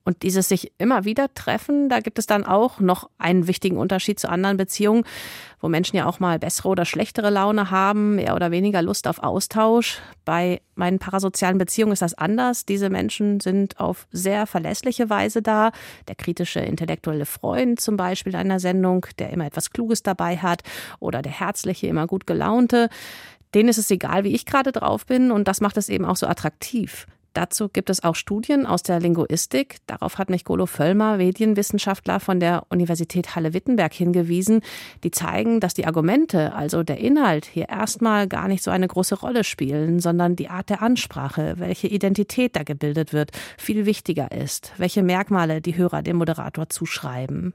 Und 0.05 0.24
dieses 0.24 0.50
sich 0.50 0.74
immer 0.77 1.05
wieder 1.05 1.33
treffen, 1.33 1.88
da 1.88 2.01
gibt 2.01 2.19
es 2.19 2.25
dann 2.25 2.43
auch 2.43 2.81
noch 2.81 3.10
einen 3.17 3.48
wichtigen 3.48 3.77
Unterschied 3.77 4.19
zu 4.19 4.29
anderen 4.29 4.57
Beziehungen, 4.57 5.05
wo 5.62 5.69
Menschen 5.69 5.95
ja 5.95 6.05
auch 6.05 6.19
mal 6.19 6.39
bessere 6.39 6.67
oder 6.67 6.83
schlechtere 6.83 7.29
Laune 7.29 7.72
haben, 7.72 8.15
mehr 8.15 8.36
oder 8.36 8.51
weniger 8.51 8.81
Lust 8.81 9.07
auf 9.07 9.24
Austausch. 9.24 10.01
Bei 10.25 10.62
meinen 10.75 11.00
parasozialen 11.00 11.57
Beziehungen 11.57 11.93
ist 11.93 12.01
das 12.01 12.15
anders. 12.15 12.65
Diese 12.65 12.89
Menschen 12.89 13.39
sind 13.39 13.79
auf 13.79 14.05
sehr 14.12 14.45
verlässliche 14.45 15.10
Weise 15.10 15.41
da. 15.41 15.72
Der 16.10 16.15
kritische 16.15 16.60
intellektuelle 16.60 17.25
Freund 17.25 17.79
zum 17.79 17.95
Beispiel 17.95 18.36
einer 18.36 18.60
Sendung, 18.60 19.05
der 19.19 19.29
immer 19.29 19.45
etwas 19.45 19.72
Kluges 19.72 20.03
dabei 20.03 20.36
hat, 20.38 20.63
oder 21.00 21.22
der 21.22 21.31
herzliche, 21.31 21.88
immer 21.88 22.07
gut 22.07 22.27
gelaunte. 22.27 22.89
Denen 23.53 23.69
ist 23.69 23.77
es 23.77 23.89
egal, 23.89 24.25
wie 24.25 24.36
ich 24.36 24.45
gerade 24.45 24.74
drauf 24.74 25.05
bin, 25.05 25.31
und 25.31 25.48
das 25.48 25.62
macht 25.62 25.77
es 25.77 25.88
eben 25.88 26.03
auch 26.03 26.17
so 26.17 26.27
attraktiv. 26.27 27.07
Dazu 27.34 27.68
gibt 27.68 27.90
es 27.90 28.04
auch 28.04 28.16
Studien 28.16 28.68
aus 28.68 28.84
der 28.84 29.00
Linguistik. 29.00 29.78
Darauf 29.88 30.20
hat 30.20 30.30
mich 30.30 30.46
Golo 30.46 30.68
Völlmer, 30.68 31.18
Medienwissenschaftler 31.18 32.20
von 32.20 32.40
der 32.40 32.68
Universität 32.70 33.36
Halle-Wittenberg 33.36 33.92
hingewiesen, 33.92 34.62
die 35.04 35.10
zeigen, 35.10 35.60
dass 35.60 35.74
die 35.74 35.88
Argumente, 35.88 36.54
also 36.54 36.84
der 36.84 37.00
Inhalt, 37.00 37.46
hier 37.46 37.70
erstmal 37.70 38.28
gar 38.28 38.48
nicht 38.48 38.63
so 38.63 38.70
eine 38.70 38.88
große 38.88 39.16
Rolle 39.16 39.44
spielen, 39.44 40.00
sondern 40.00 40.36
die 40.36 40.50
Art 40.50 40.70
der 40.70 40.84
Ansprache, 40.84 41.56
welche 41.58 41.88
Identität 41.88 42.56
da 42.56 42.62
gebildet 42.62 43.13
wird, 43.13 43.32
viel 43.58 43.88
wichtiger 43.88 44.32
ist, 44.32 44.72
welche 44.78 45.02
Merkmale 45.02 45.62
die 45.62 45.75
Hörer 45.75 46.04
dem 46.04 46.18
Moderator 46.18 46.70
zuschreiben. 46.70 47.54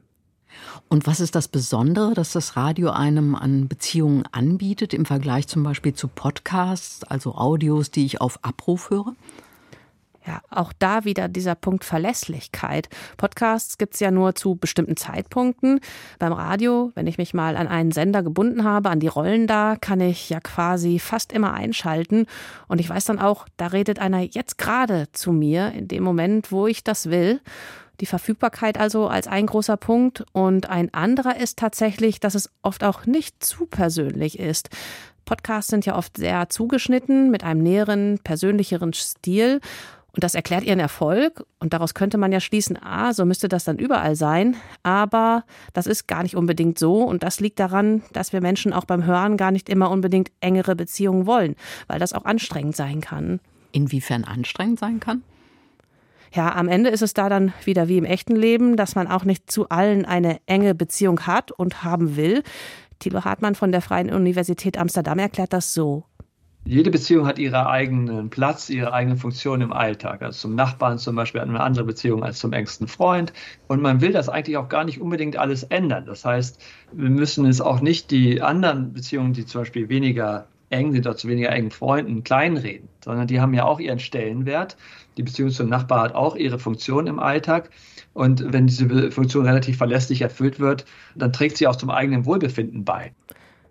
Und 0.89 1.07
was 1.07 1.21
ist 1.21 1.35
das 1.35 1.47
Besondere, 1.47 2.15
dass 2.15 2.33
das 2.33 2.57
Radio 2.57 2.91
einem 2.91 3.35
an 3.35 3.69
Beziehungen 3.69 4.25
anbietet 4.33 4.95
im 4.95 5.05
Vergleich 5.05 5.47
zum 5.47 5.63
Beispiel 5.63 5.95
zu 5.95 6.09
Podcasts, 6.09 7.05
also 7.05 7.35
Audios, 7.35 7.91
die 7.91 8.07
ich 8.07 8.21
auf 8.21 8.39
Abruf 8.43 8.91
höre? 8.91 9.15
Ja, 10.29 10.43
auch 10.51 10.75
da 10.79 11.07
wieder 11.07 11.27
dieser 11.27 11.55
Punkt 11.55 11.85
Verlässlichkeit. 11.85 12.91
Podcasts 13.17 13.79
gibt 13.79 13.95
es 13.95 14.01
ja 14.01 14.11
nur 14.11 14.35
zu 14.35 14.57
bestimmten 14.57 14.95
Zeitpunkten. 14.95 15.81
Beim 16.19 16.35
Radio, 16.35 16.93
wenn 16.95 17.07
ich 17.07 17.17
mich 17.17 17.33
mal 17.33 17.57
an 17.57 17.67
einen 17.67 17.93
Sender 17.93 18.23
gebunden 18.23 18.63
habe, 18.63 18.91
an 18.91 19.01
die 19.01 19.07
Rollen 19.07 19.47
da, 19.47 19.77
kann 19.81 20.03
ich 20.03 20.29
ja 20.29 20.41
quasi 20.41 20.99
fast 20.99 21.33
immer 21.33 21.55
einschalten. 21.55 22.27
Und 22.67 22.79
ich 22.79 22.91
weiß 22.91 23.07
dann 23.07 23.19
auch, 23.19 23.47
da 23.57 23.69
redet 23.69 24.01
einer 24.01 24.21
jetzt 24.21 24.59
gerade 24.59 25.07
zu 25.13 25.33
mir 25.33 25.73
in 25.73 25.89
dem 25.89 26.03
Moment, 26.03 26.53
wo 26.53 26.67
ich 26.67 26.85
das 26.85 27.09
will. 27.09 27.41
Die 28.03 28.07
Verfügbarkeit 28.07 28.77
also 28.79 29.09
als 29.09 29.29
ein 29.29 29.47
großer 29.47 29.79
Punkt. 29.79 30.27
Und 30.33 30.69
ein 30.69 30.93
anderer 30.93 31.41
ist 31.41 31.59
tatsächlich, 31.59 32.21
dass 32.21 32.35
es 32.35 32.51
oft 32.61 32.85
auch 32.85 33.07
nicht 33.07 33.43
zu 33.43 33.65
persönlich 33.65 34.39
ist. 34.39 34.69
Podcasts 35.29 35.71
sind 35.71 35.85
ja 35.85 35.95
oft 35.95 36.17
sehr 36.17 36.49
zugeschnitten 36.49 37.31
mit 37.31 37.45
einem 37.45 37.63
näheren, 37.63 38.19
persönlicheren 38.25 38.95
Stil. 38.95 39.61
Und 40.19 40.25
das 40.25 40.35
erklärt 40.35 40.65
ihren 40.65 40.81
Erfolg. 40.81 41.47
Und 41.61 41.75
daraus 41.75 41.95
könnte 41.95 42.19
man 42.19 42.33
ja 42.33 42.41
schließen, 42.41 42.77
ah, 42.83 43.13
so 43.13 43.25
müsste 43.25 43.49
das 43.49 43.63
dann 43.63 43.79
überall 43.79 44.17
sein. 44.17 44.57
Aber 44.83 45.45
das 45.75 45.87
ist 45.87 46.09
gar 46.09 46.25
nicht 46.25 46.35
unbedingt 46.35 46.77
so. 46.77 47.05
Und 47.05 47.23
das 47.23 47.39
liegt 47.39 47.61
daran, 47.61 48.03
dass 48.13 48.33
wir 48.33 48.41
Menschen 48.41 48.73
auch 48.73 48.85
beim 48.85 49.05
Hören 49.05 49.37
gar 49.37 49.53
nicht 49.53 49.69
immer 49.69 49.93
unbedingt 49.93 50.33
engere 50.41 50.75
Beziehungen 50.75 51.27
wollen, 51.27 51.55
weil 51.87 52.01
das 52.01 52.15
auch 52.15 52.25
anstrengend 52.25 52.75
sein 52.75 53.01
kann. 53.01 53.39
Inwiefern 53.71 54.25
anstrengend 54.25 54.81
sein 54.81 54.99
kann? 54.99 55.23
Ja, 56.35 56.53
am 56.53 56.67
Ende 56.67 56.91
ist 56.91 57.03
es 57.03 57.15
da 57.15 57.29
dann 57.29 57.53
wieder 57.65 57.87
wie 57.87 57.99
im 57.99 58.05
echten 58.05 58.35
Leben, 58.35 58.77
dass 58.77 58.97
man 58.97 59.07
auch 59.07 59.23
nicht 59.23 59.49
zu 59.49 59.69
allen 59.69 60.05
eine 60.05 60.41
enge 60.47 60.75
Beziehung 60.75 61.29
hat 61.29 61.53
und 61.53 61.85
haben 61.85 62.17
will. 62.17 62.43
Thilo 62.99 63.25
Hartmann 63.25 63.55
von 63.55 63.71
der 63.71 63.83
Freien 63.83 64.13
Universität 64.13 64.79
Amsterdam 64.79 65.21
erklärt 65.21 65.53
das 65.53 65.75
so. 65.75 66.07
Jede 66.69 66.91
Beziehung 66.91 67.27
hat 67.27 67.39
ihren 67.39 67.55
eigenen 67.55 68.29
Platz, 68.29 68.69
ihre 68.69 68.93
eigene 68.93 69.17
Funktion 69.17 69.63
im 69.63 69.73
Alltag. 69.73 70.21
Also 70.21 70.41
zum 70.41 70.55
Nachbarn 70.55 70.99
zum 70.99 71.17
Beispiel 71.17 71.41
hat 71.41 71.49
man 71.49 71.57
eine 71.57 71.65
andere 71.65 71.87
Beziehung 71.87 72.23
als 72.23 72.41
zum 72.41 72.53
engsten 72.53 72.89
Freund. 72.89 73.33
Und 73.69 73.81
man 73.81 74.03
will 74.03 74.13
das 74.13 74.29
eigentlich 74.29 74.59
auch 74.59 74.69
gar 74.69 74.85
nicht 74.85 75.01
unbedingt 75.01 75.39
alles 75.39 75.63
ändern. 75.63 76.05
Das 76.05 76.27
heißt, 76.27 76.63
wir 76.93 77.09
müssen 77.09 77.47
es 77.47 77.63
auch 77.63 77.81
nicht 77.81 78.11
die 78.11 78.43
anderen 78.43 78.93
Beziehungen, 78.93 79.33
die 79.33 79.47
zum 79.47 79.63
Beispiel 79.63 79.89
weniger 79.89 80.47
eng 80.69 80.93
sind 80.93 81.07
oder 81.07 81.17
zu 81.17 81.29
weniger 81.29 81.49
engen 81.49 81.71
Freunden, 81.71 82.23
kleinreden, 82.23 82.91
sondern 83.03 83.27
die 83.27 83.41
haben 83.41 83.55
ja 83.55 83.65
auch 83.65 83.81
ihren 83.81 83.99
Stellenwert. 83.99 84.77
Die 85.17 85.23
Beziehung 85.23 85.49
zum 85.49 85.71
Nachbar 85.71 86.03
hat 86.03 86.15
auch 86.15 86.37
ihre 86.37 86.59
Funktion 86.59 87.07
im 87.07 87.19
Alltag. 87.19 87.71
Und 88.13 88.53
wenn 88.53 88.67
diese 88.67 89.11
Funktion 89.11 89.47
relativ 89.47 89.79
verlässlich 89.79 90.21
erfüllt 90.21 90.61
wird, 90.61 90.85
dann 91.15 91.33
trägt 91.33 91.57
sie 91.57 91.67
auch 91.67 91.77
zum 91.77 91.89
eigenen 91.89 92.27
Wohlbefinden 92.27 92.85
bei. 92.85 93.15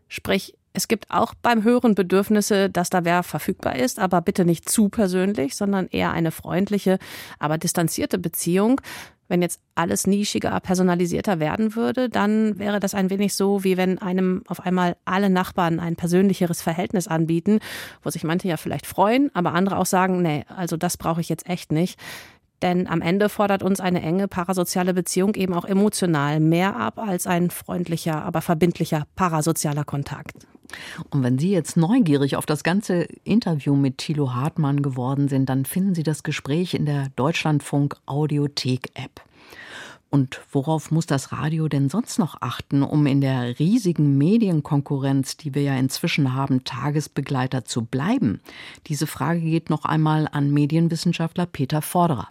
Sprich, 0.07 0.55
es 0.77 0.87
gibt 0.87 1.09
auch 1.09 1.33
beim 1.33 1.63
Hören 1.63 1.95
Bedürfnisse, 1.95 2.69
dass 2.69 2.91
da 2.91 3.03
wer 3.03 3.23
verfügbar 3.23 3.77
ist, 3.77 3.97
aber 3.97 4.21
bitte 4.21 4.45
nicht 4.45 4.69
zu 4.69 4.89
persönlich, 4.89 5.55
sondern 5.55 5.87
eher 5.87 6.11
eine 6.11 6.29
freundliche, 6.29 6.99
aber 7.39 7.57
distanzierte 7.57 8.19
Beziehung. 8.19 8.79
Wenn 9.27 9.41
jetzt 9.41 9.59
alles 9.73 10.05
nischiger, 10.05 10.57
personalisierter 10.59 11.39
werden 11.39 11.75
würde, 11.75 12.09
dann 12.09 12.59
wäre 12.59 12.79
das 12.79 12.93
ein 12.93 13.09
wenig 13.09 13.33
so, 13.33 13.63
wie 13.63 13.75
wenn 13.75 13.97
einem 13.97 14.43
auf 14.47 14.59
einmal 14.59 14.97
alle 15.03 15.31
Nachbarn 15.31 15.79
ein 15.79 15.95
persönlicheres 15.95 16.61
Verhältnis 16.61 17.07
anbieten, 17.07 17.57
wo 18.03 18.11
sich 18.11 18.23
manche 18.23 18.47
ja 18.47 18.57
vielleicht 18.57 18.85
freuen, 18.85 19.31
aber 19.33 19.53
andere 19.55 19.79
auch 19.79 19.87
sagen, 19.87 20.21
nee, 20.21 20.45
also 20.47 20.77
das 20.77 20.95
brauche 20.95 21.21
ich 21.21 21.27
jetzt 21.27 21.49
echt 21.49 21.71
nicht. 21.71 21.99
Denn 22.61 22.87
am 22.87 23.01
Ende 23.01 23.29
fordert 23.29 23.63
uns 23.63 23.79
eine 23.79 24.01
enge 24.01 24.27
parasoziale 24.27 24.93
Beziehung 24.93 25.33
eben 25.35 25.53
auch 25.53 25.65
emotional 25.65 26.39
mehr 26.39 26.75
ab 26.75 26.99
als 26.99 27.25
ein 27.25 27.49
freundlicher, 27.49 28.23
aber 28.23 28.41
verbindlicher 28.41 29.05
parasozialer 29.15 29.83
Kontakt. 29.83 30.47
Und 31.09 31.23
wenn 31.23 31.39
Sie 31.39 31.51
jetzt 31.51 31.77
neugierig 31.77 32.35
auf 32.35 32.45
das 32.45 32.63
ganze 32.63 33.07
Interview 33.23 33.75
mit 33.75 33.97
Thilo 33.97 34.33
Hartmann 34.33 34.81
geworden 34.81 35.27
sind, 35.27 35.47
dann 35.49 35.65
finden 35.65 35.95
Sie 35.95 36.03
das 36.03 36.23
Gespräch 36.23 36.73
in 36.73 36.85
der 36.85 37.09
Deutschlandfunk 37.15 37.97
Audiothek 38.05 38.91
App. 38.93 39.21
Und 40.09 40.39
worauf 40.51 40.89
muss 40.89 41.05
das 41.05 41.33
Radio 41.33 41.67
denn 41.67 41.89
sonst 41.89 42.17
noch 42.17 42.41
achten, 42.41 42.81
um 42.81 43.05
in 43.07 43.19
der 43.19 43.59
riesigen 43.59 44.17
Medienkonkurrenz, 44.17 45.35
die 45.35 45.53
wir 45.53 45.63
ja 45.63 45.75
inzwischen 45.75 46.33
haben, 46.33 46.63
Tagesbegleiter 46.63 47.65
zu 47.65 47.83
bleiben? 47.83 48.39
Diese 48.87 49.05
Frage 49.05 49.41
geht 49.41 49.69
noch 49.69 49.83
einmal 49.83 50.27
an 50.31 50.51
Medienwissenschaftler 50.51 51.45
Peter 51.45 51.81
Forderer. 51.81 52.29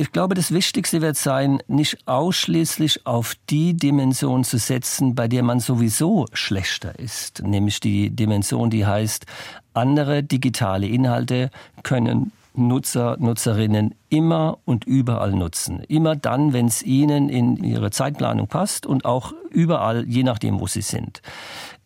Ich 0.00 0.12
glaube, 0.12 0.36
das 0.36 0.52
Wichtigste 0.52 1.02
wird 1.02 1.16
sein, 1.16 1.60
nicht 1.66 2.06
ausschließlich 2.06 3.04
auf 3.04 3.34
die 3.50 3.74
Dimension 3.74 4.44
zu 4.44 4.56
setzen, 4.56 5.16
bei 5.16 5.26
der 5.26 5.42
man 5.42 5.58
sowieso 5.58 6.26
schlechter 6.32 6.96
ist, 7.00 7.42
nämlich 7.42 7.80
die 7.80 8.10
Dimension, 8.10 8.70
die 8.70 8.86
heißt, 8.86 9.26
andere 9.74 10.22
digitale 10.22 10.86
Inhalte 10.86 11.50
können 11.82 12.30
Nutzer, 12.54 13.16
Nutzerinnen 13.18 13.92
immer 14.08 14.58
und 14.64 14.84
überall 14.84 15.32
nutzen. 15.32 15.82
Immer 15.88 16.14
dann, 16.14 16.52
wenn 16.52 16.66
es 16.66 16.84
ihnen 16.84 17.28
in 17.28 17.56
ihre 17.64 17.90
Zeitplanung 17.90 18.46
passt 18.46 18.86
und 18.86 19.04
auch 19.04 19.34
überall, 19.50 20.04
je 20.06 20.22
nachdem, 20.22 20.60
wo 20.60 20.68
sie 20.68 20.82
sind. 20.82 21.22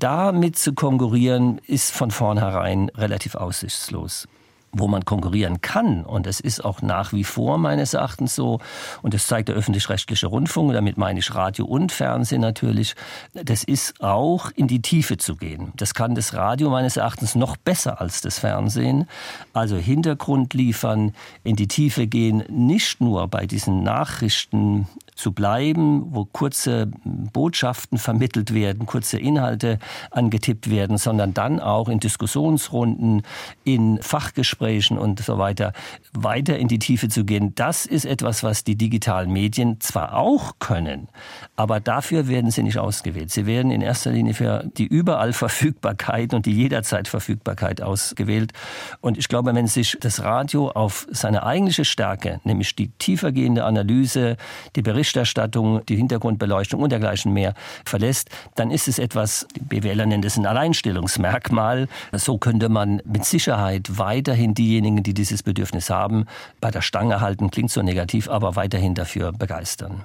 Damit 0.00 0.58
zu 0.58 0.74
konkurrieren, 0.74 1.62
ist 1.66 1.92
von 1.92 2.10
vornherein 2.10 2.90
relativ 2.90 3.36
aussichtslos 3.36 4.28
wo 4.74 4.88
man 4.88 5.04
konkurrieren 5.04 5.60
kann, 5.60 6.02
und 6.04 6.26
es 6.26 6.40
ist 6.40 6.64
auch 6.64 6.80
nach 6.80 7.12
wie 7.12 7.24
vor 7.24 7.58
meines 7.58 7.92
Erachtens 7.92 8.34
so, 8.34 8.58
und 9.02 9.12
das 9.12 9.26
zeigt 9.26 9.50
der 9.50 9.56
öffentlich-rechtliche 9.56 10.26
Rundfunk, 10.26 10.72
damit 10.72 10.96
meine 10.96 11.18
ich 11.18 11.34
Radio 11.34 11.66
und 11.66 11.92
Fernsehen 11.92 12.40
natürlich, 12.40 12.94
das 13.34 13.64
ist 13.64 14.02
auch 14.02 14.50
in 14.56 14.68
die 14.68 14.80
Tiefe 14.80 15.18
zu 15.18 15.36
gehen. 15.36 15.72
Das 15.76 15.92
kann 15.92 16.14
das 16.14 16.32
Radio 16.32 16.70
meines 16.70 16.96
Erachtens 16.96 17.34
noch 17.34 17.58
besser 17.58 18.00
als 18.00 18.22
das 18.22 18.38
Fernsehen. 18.38 19.06
Also 19.52 19.76
Hintergrund 19.76 20.54
liefern, 20.54 21.12
in 21.44 21.56
die 21.56 21.68
Tiefe 21.68 22.06
gehen, 22.06 22.42
nicht 22.48 23.02
nur 23.02 23.28
bei 23.28 23.46
diesen 23.46 23.82
Nachrichten 23.82 24.88
zu 25.14 25.32
bleiben, 25.32 26.14
wo 26.14 26.24
kurze 26.24 26.90
Botschaften 27.04 27.98
vermittelt 27.98 28.54
werden, 28.54 28.86
kurze 28.86 29.18
Inhalte 29.18 29.78
angetippt 30.10 30.70
werden, 30.70 30.96
sondern 30.96 31.34
dann 31.34 31.60
auch 31.60 31.90
in 31.90 32.00
Diskussionsrunden, 32.00 33.22
in 33.64 34.00
Fachgesprächen 34.00 34.61
und 34.98 35.20
so 35.20 35.38
weiter 35.38 35.72
weiter 36.12 36.58
in 36.58 36.68
die 36.68 36.78
Tiefe 36.78 37.08
zu 37.08 37.24
gehen. 37.24 37.54
Das 37.54 37.86
ist 37.86 38.04
etwas, 38.04 38.42
was 38.42 38.64
die 38.64 38.76
digitalen 38.76 39.32
Medien 39.32 39.80
zwar 39.80 40.16
auch 40.16 40.58
können, 40.58 41.08
aber 41.56 41.80
dafür 41.80 42.28
werden 42.28 42.50
sie 42.50 42.62
nicht 42.62 42.78
ausgewählt. 42.78 43.30
Sie 43.30 43.46
werden 43.46 43.70
in 43.70 43.80
erster 43.80 44.10
Linie 44.10 44.34
für 44.34 44.64
die 44.76 44.86
überall 44.86 45.32
Verfügbarkeit 45.42 46.34
und 46.34 46.46
die 46.46 46.52
jederzeit 46.52 47.08
Verfügbarkeit 47.08 47.80
ausgewählt. 47.80 48.52
Und 49.00 49.18
ich 49.18 49.28
glaube, 49.28 49.54
wenn 49.54 49.66
sich 49.66 49.96
das 50.00 50.22
Radio 50.22 50.68
auf 50.70 51.06
seine 51.10 51.44
eigentliche 51.44 51.84
Stärke, 51.84 52.40
nämlich 52.44 52.74
die 52.76 52.88
tiefergehende 52.88 53.64
Analyse, 53.64 54.36
die 54.76 54.82
Berichterstattung, 54.82 55.84
die 55.86 55.96
Hintergrundbeleuchtung 55.96 56.80
und 56.80 56.92
dergleichen 56.92 57.32
mehr 57.32 57.54
verlässt, 57.84 58.30
dann 58.54 58.70
ist 58.70 58.88
es 58.88 58.98
etwas, 58.98 59.46
die 59.56 59.60
BWLer 59.60 60.06
nennen 60.06 60.24
es 60.24 60.36
ein 60.36 60.46
Alleinstellungsmerkmal. 60.46 61.88
So 62.12 62.38
könnte 62.38 62.68
man 62.68 63.02
mit 63.04 63.24
Sicherheit 63.24 63.98
weiterhin 63.98 64.51
diejenigen, 64.54 65.02
die 65.02 65.14
dieses 65.14 65.42
Bedürfnis 65.42 65.90
haben, 65.90 66.26
bei 66.60 66.70
der 66.70 66.82
Stange 66.82 67.20
halten. 67.20 67.50
Klingt 67.50 67.70
so 67.70 67.82
negativ, 67.82 68.28
aber 68.28 68.56
weiterhin 68.56 68.94
dafür 68.94 69.32
begeistern. 69.32 70.02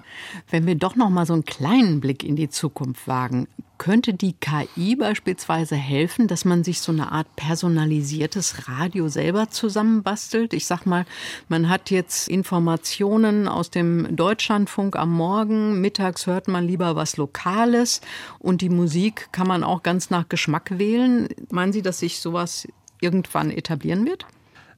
Wenn 0.50 0.66
wir 0.66 0.76
doch 0.76 0.96
noch 0.96 1.10
mal 1.10 1.26
so 1.26 1.34
einen 1.34 1.46
kleinen 1.46 2.00
Blick 2.00 2.24
in 2.24 2.36
die 2.36 2.50
Zukunft 2.50 3.08
wagen, 3.08 3.48
könnte 3.78 4.14
die 4.14 4.34
KI 4.34 4.96
beispielsweise 4.96 5.76
helfen, 5.76 6.28
dass 6.28 6.46
man 6.46 6.64
sich 6.64 6.82
so 6.82 6.92
eine 6.92 7.12
Art 7.12 7.36
personalisiertes 7.36 8.68
Radio 8.68 9.08
selber 9.08 9.50
zusammenbastelt? 9.50 10.54
Ich 10.54 10.66
sag 10.66 10.86
mal, 10.86 11.06
man 11.48 11.70
hat 11.70 11.92
jetzt 11.92 12.28
Informationen 12.28 13.48
aus 13.48 13.70
dem 13.70 14.16
Deutschlandfunk 14.16 14.96
am 14.96 15.12
Morgen, 15.12 15.80
mittags 15.80 16.26
hört 16.28 16.48
man 16.48 16.66
lieber 16.66 16.96
was 16.96 17.18
Lokales 17.18 18.02
und 18.40 18.62
die 18.62 18.70
Musik 18.70 19.30
kann 19.32 19.48
man 19.48 19.64
auch 19.64 19.84
ganz 19.84 20.10
nach 20.10 20.28
Geschmack 20.30 20.78
wählen. 20.78 21.28
Meinen 21.50 21.74
Sie, 21.74 21.82
dass 21.82 22.00
sich 22.00 22.20
sowas 22.20 22.68
irgendwann 23.00 23.52
etablieren 23.52 24.06
wird? 24.06 24.26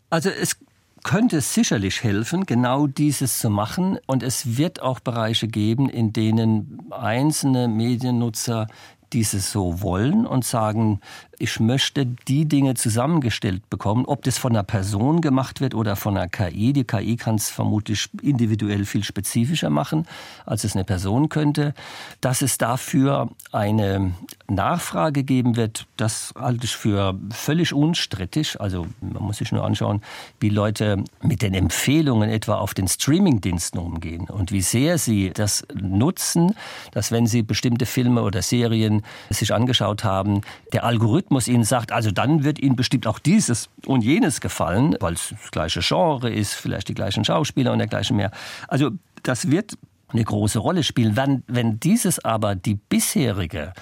Also 0.10 0.30
es 0.30 0.58
könnte 1.04 1.42
sicherlich 1.42 2.04
helfen, 2.04 2.46
genau 2.46 2.88
dieses 2.88 3.40
zu 3.40 3.50
machen. 3.50 4.00
Und 4.06 4.24
es 4.24 4.58
wird 4.58 4.82
auch 4.82 5.00
Bereiche 5.00 5.48
geben, 5.48 5.90
in 5.90 6.14
denen 6.14 6.82
einzelne 6.92 7.68
Mediennutzer 7.68 8.68
dieses 9.14 9.52
so 9.52 9.82
wollen 9.82 10.28
und 10.28 10.46
sagen, 10.46 11.00
ich 11.40 11.60
möchte 11.62 12.06
die 12.06 12.46
Dinge 12.46 12.76
zusammengestellt 12.76 13.70
bekommen, 13.70 14.06
ob 14.06 14.24
das 14.24 14.38
von 14.38 14.52
einer 14.52 14.64
Person 14.64 15.22
gemacht 15.22 15.62
wird 15.62 15.74
oder 15.74 15.96
von 15.96 16.18
einer 16.18 16.28
KI. 16.28 16.74
Die 16.74 16.84
KI 16.84 17.16
kann 17.16 17.36
es 17.36 17.50
vermutlich 17.50 18.10
individuell 18.22 18.84
viel 18.84 19.06
spezifischer 19.06 19.70
machen, 19.70 20.06
als 20.46 20.66
es 20.66 20.76
eine 20.76 20.84
Person 20.84 21.30
könnte. 21.30 21.74
Dass 22.20 22.42
es 22.42 22.58
dafür 22.58 23.30
eine 23.54 24.12
Nachfrage 24.50 25.24
geben 25.24 25.56
wird, 25.56 25.88
das 25.96 26.34
halte 26.38 26.66
ich 26.66 26.76
für 26.76 27.18
völlig 27.32 27.74
unstrittig. 27.74 28.60
Also 28.60 28.88
man 29.00 29.24
muss 29.24 29.38
sich 29.38 29.54
nur 29.54 29.64
anschauen, 29.64 30.02
wie 30.42 30.50
Leute 30.50 31.06
mit 31.22 31.42
den 31.42 31.54
Empfehlungen 31.54 32.30
etwa 32.30 32.56
auf 32.56 32.74
den 32.74 32.90
Streamingdiensten 32.90 33.80
umgehen 33.80 34.28
und 34.30 34.52
wie 34.52 34.62
sehr 34.62 34.98
sie 34.98 35.32
das 35.34 35.66
nutzen, 35.74 36.54
dass 36.92 37.14
wenn 37.14 37.28
sie 37.28 37.44
bestimmte 37.44 37.86
Filme 37.86 38.24
oder 38.24 38.42
Serien 38.42 39.04
sich 39.30 39.54
angeschaut 39.54 40.04
haben, 40.04 40.42
der 40.74 40.84
Algorithmus 40.84 41.29
Algorithmus 41.30 41.48
Ihnen 41.48 41.64
sagt, 41.64 41.92
also 41.92 42.12
dann 42.12 42.44
wird 42.44 42.60
Ihnen 42.60 42.76
bestimmt 42.76 43.06
auch 43.06 43.20
dieses 43.20 43.70
und 43.86 44.04
jenes 44.04 44.42
gefallen, 44.42 44.96
weil 45.00 45.14
es 45.14 45.30
das 45.30 45.52
gleiche 45.52 45.82
Genre 45.82 46.32
ist, 46.32 46.54
vielleicht 46.54 46.88
die 46.90 46.96
gleichen 46.96 47.24
Schauspieler 47.24 47.72
und 47.72 47.80
dergleichen 47.80 48.18
mehr. 48.18 48.32
Also 48.68 48.92
das 49.24 49.52
wird 49.52 49.78
eine 50.08 50.24
große 50.24 50.60
Rolle 50.60 50.84
spielen. 50.84 51.16
Wenn, 51.16 51.44
wenn 51.48 51.80
dieses 51.80 52.24
aber 52.26 52.56
die 52.56 52.76
bisherige 52.76 53.74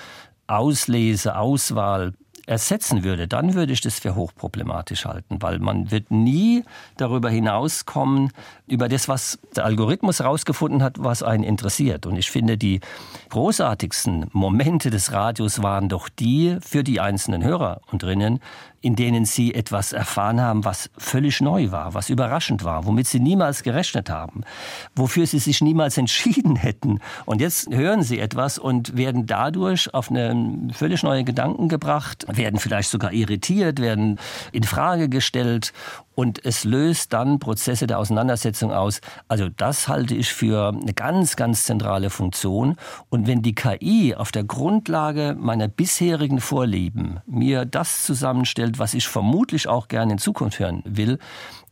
Auslese, 0.47 1.37
Auswahl 1.37 2.13
ersetzen 2.47 3.03
würde, 3.03 3.27
dann 3.27 3.53
würde 3.53 3.73
ich 3.73 3.81
das 3.81 3.99
für 3.99 4.15
hochproblematisch 4.15 5.05
halten, 5.05 5.41
weil 5.41 5.59
man 5.59 5.91
wird 5.91 6.11
nie 6.11 6.63
darüber 6.95 7.29
hinauskommen, 7.29 8.31
über 8.67 8.87
das, 8.89 9.07
was 9.07 9.37
der 9.55 9.65
Algorithmus 9.65 10.19
herausgefunden 10.19 10.81
hat, 10.81 10.95
was 10.97 11.23
einen 11.23 11.43
interessiert. 11.43 12.05
Und 12.05 12.15
ich 12.15 12.31
finde, 12.31 12.57
die 12.57 12.79
großartigsten 13.29 14.27
Momente 14.31 14.89
des 14.89 15.11
Radios 15.11 15.61
waren 15.61 15.89
doch 15.89 16.09
die 16.09 16.57
für 16.61 16.83
die 16.83 17.01
einzelnen 17.01 17.43
Hörer 17.43 17.81
und 17.91 18.01
drinnen, 18.01 18.39
in 18.81 18.95
denen 18.95 19.25
sie 19.25 19.53
etwas 19.53 19.91
erfahren 19.91 20.39
haben, 20.39 20.63
was 20.63 20.89
völlig 20.97 21.41
neu 21.41 21.71
war, 21.71 21.93
was 21.93 22.09
überraschend 22.09 22.63
war, 22.63 22.85
womit 22.85 23.07
sie 23.07 23.19
niemals 23.19 23.63
gerechnet 23.63 24.09
haben, 24.09 24.43
wofür 24.95 25.25
sie 25.25 25.39
sich 25.39 25.61
niemals 25.61 25.97
entschieden 25.97 26.55
hätten. 26.67 26.99
Und 27.25 27.41
jetzt 27.41 27.69
hören 27.73 28.03
sie 28.03 28.19
etwas 28.19 28.59
und 28.59 28.95
werden 28.95 29.25
dadurch 29.25 29.93
auf 29.93 30.09
eine 30.09 30.69
völlig 30.73 31.03
neue 31.03 31.23
Gedanken 31.23 31.69
gebracht, 31.69 32.25
werden 32.37 32.59
vielleicht 32.59 32.89
sogar 32.89 33.11
irritiert, 33.11 33.79
werden 33.81 34.19
in 34.51 34.63
Frage 34.63 35.09
gestellt 35.09 35.73
und 36.15 36.43
es 36.45 36.63
löst 36.63 37.13
dann 37.13 37.37
Prozesse 37.37 37.85
der 37.85 37.99
Auseinandersetzung 37.99 38.71
aus. 38.71 39.01
Also 39.27 39.49
das 39.49 39.87
halte 39.87 40.15
ich 40.15 40.33
für 40.33 40.69
eine 40.69 40.93
ganz, 40.93 41.35
ganz 41.35 41.65
zentrale 41.65 42.09
Funktion. 42.09 42.75
Und 43.09 43.27
wenn 43.27 43.43
die 43.43 43.53
KI 43.53 44.15
auf 44.15 44.31
der 44.31 44.43
Grundlage 44.43 45.35
meiner 45.37 45.67
bisherigen 45.67 46.41
Vorlieben 46.41 47.19
mir 47.27 47.65
das 47.65 48.03
zusammenstellt, 48.03 48.79
was 48.79 48.95
ich 48.95 49.07
vermutlich 49.07 49.67
auch 49.67 49.87
gerne 49.89 50.13
in 50.13 50.17
Zukunft 50.17 50.57
hören 50.57 50.81
will, 50.85 51.19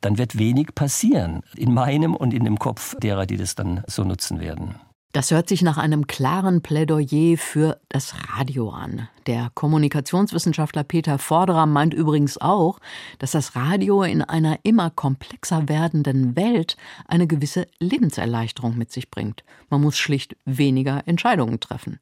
dann 0.02 0.20
wird 0.20 0.38
wenig 0.38 0.76
passieren 0.76 1.42
in 1.56 1.74
meinem 1.74 2.16
und 2.16 2.32
in 2.32 2.44
dem 2.44 2.60
Kopf 2.60 2.96
derer, 3.00 3.26
die 3.26 3.38
das 3.38 3.56
dann 3.56 3.84
so 3.88 4.04
nutzen 4.04 4.40
werden. 4.40 4.76
Das 5.16 5.32
hört 5.32 5.48
sich 5.48 5.62
nach 5.62 5.78
einem 5.78 6.08
klaren 6.08 6.62
Plädoyer 6.62 7.38
für 7.38 7.80
das 7.88 8.16
Radio 8.34 8.72
an. 8.72 9.08
Der 9.28 9.50
Kommunikationswissenschaftler 9.54 10.84
Peter 10.84 11.20
Forderer 11.20 11.66
meint 11.68 11.94
übrigens 11.94 12.38
auch, 12.38 12.80
dass 13.20 13.32
das 13.32 13.56
Radio 13.56 14.04
in 14.04 14.22
einer 14.22 14.60
immer 14.64 14.90
komplexer 14.90 15.70
werdenden 15.70 16.36
Welt 16.36 16.76
eine 17.08 17.28
gewisse 17.28 17.66
Lebenserleichterung 17.80 18.78
mit 18.78 18.92
sich 18.92 19.10
bringt. 19.10 19.46
Man 19.70 19.80
muss 19.80 19.98
schlicht 19.98 20.36
weniger 20.44 21.08
Entscheidungen 21.08 21.62
treffen. 21.62 22.02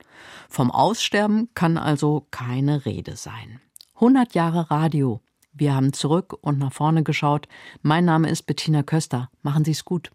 Vom 0.50 0.72
Aussterben 0.72 1.50
kann 1.54 1.78
also 1.78 2.26
keine 2.32 2.84
Rede 2.88 3.16
sein. 3.16 3.62
100 3.94 4.34
Jahre 4.34 4.72
Radio. 4.72 5.22
Wir 5.54 5.76
haben 5.76 5.94
zurück 5.94 6.36
und 6.42 6.58
nach 6.58 6.74
vorne 6.74 7.04
geschaut. 7.04 7.48
Mein 7.84 8.06
Name 8.06 8.32
ist 8.32 8.48
Bettina 8.48 8.82
Köster. 8.82 9.30
Machen 9.44 9.66
Sie 9.66 9.72
es 9.72 9.86
gut. 9.86 10.10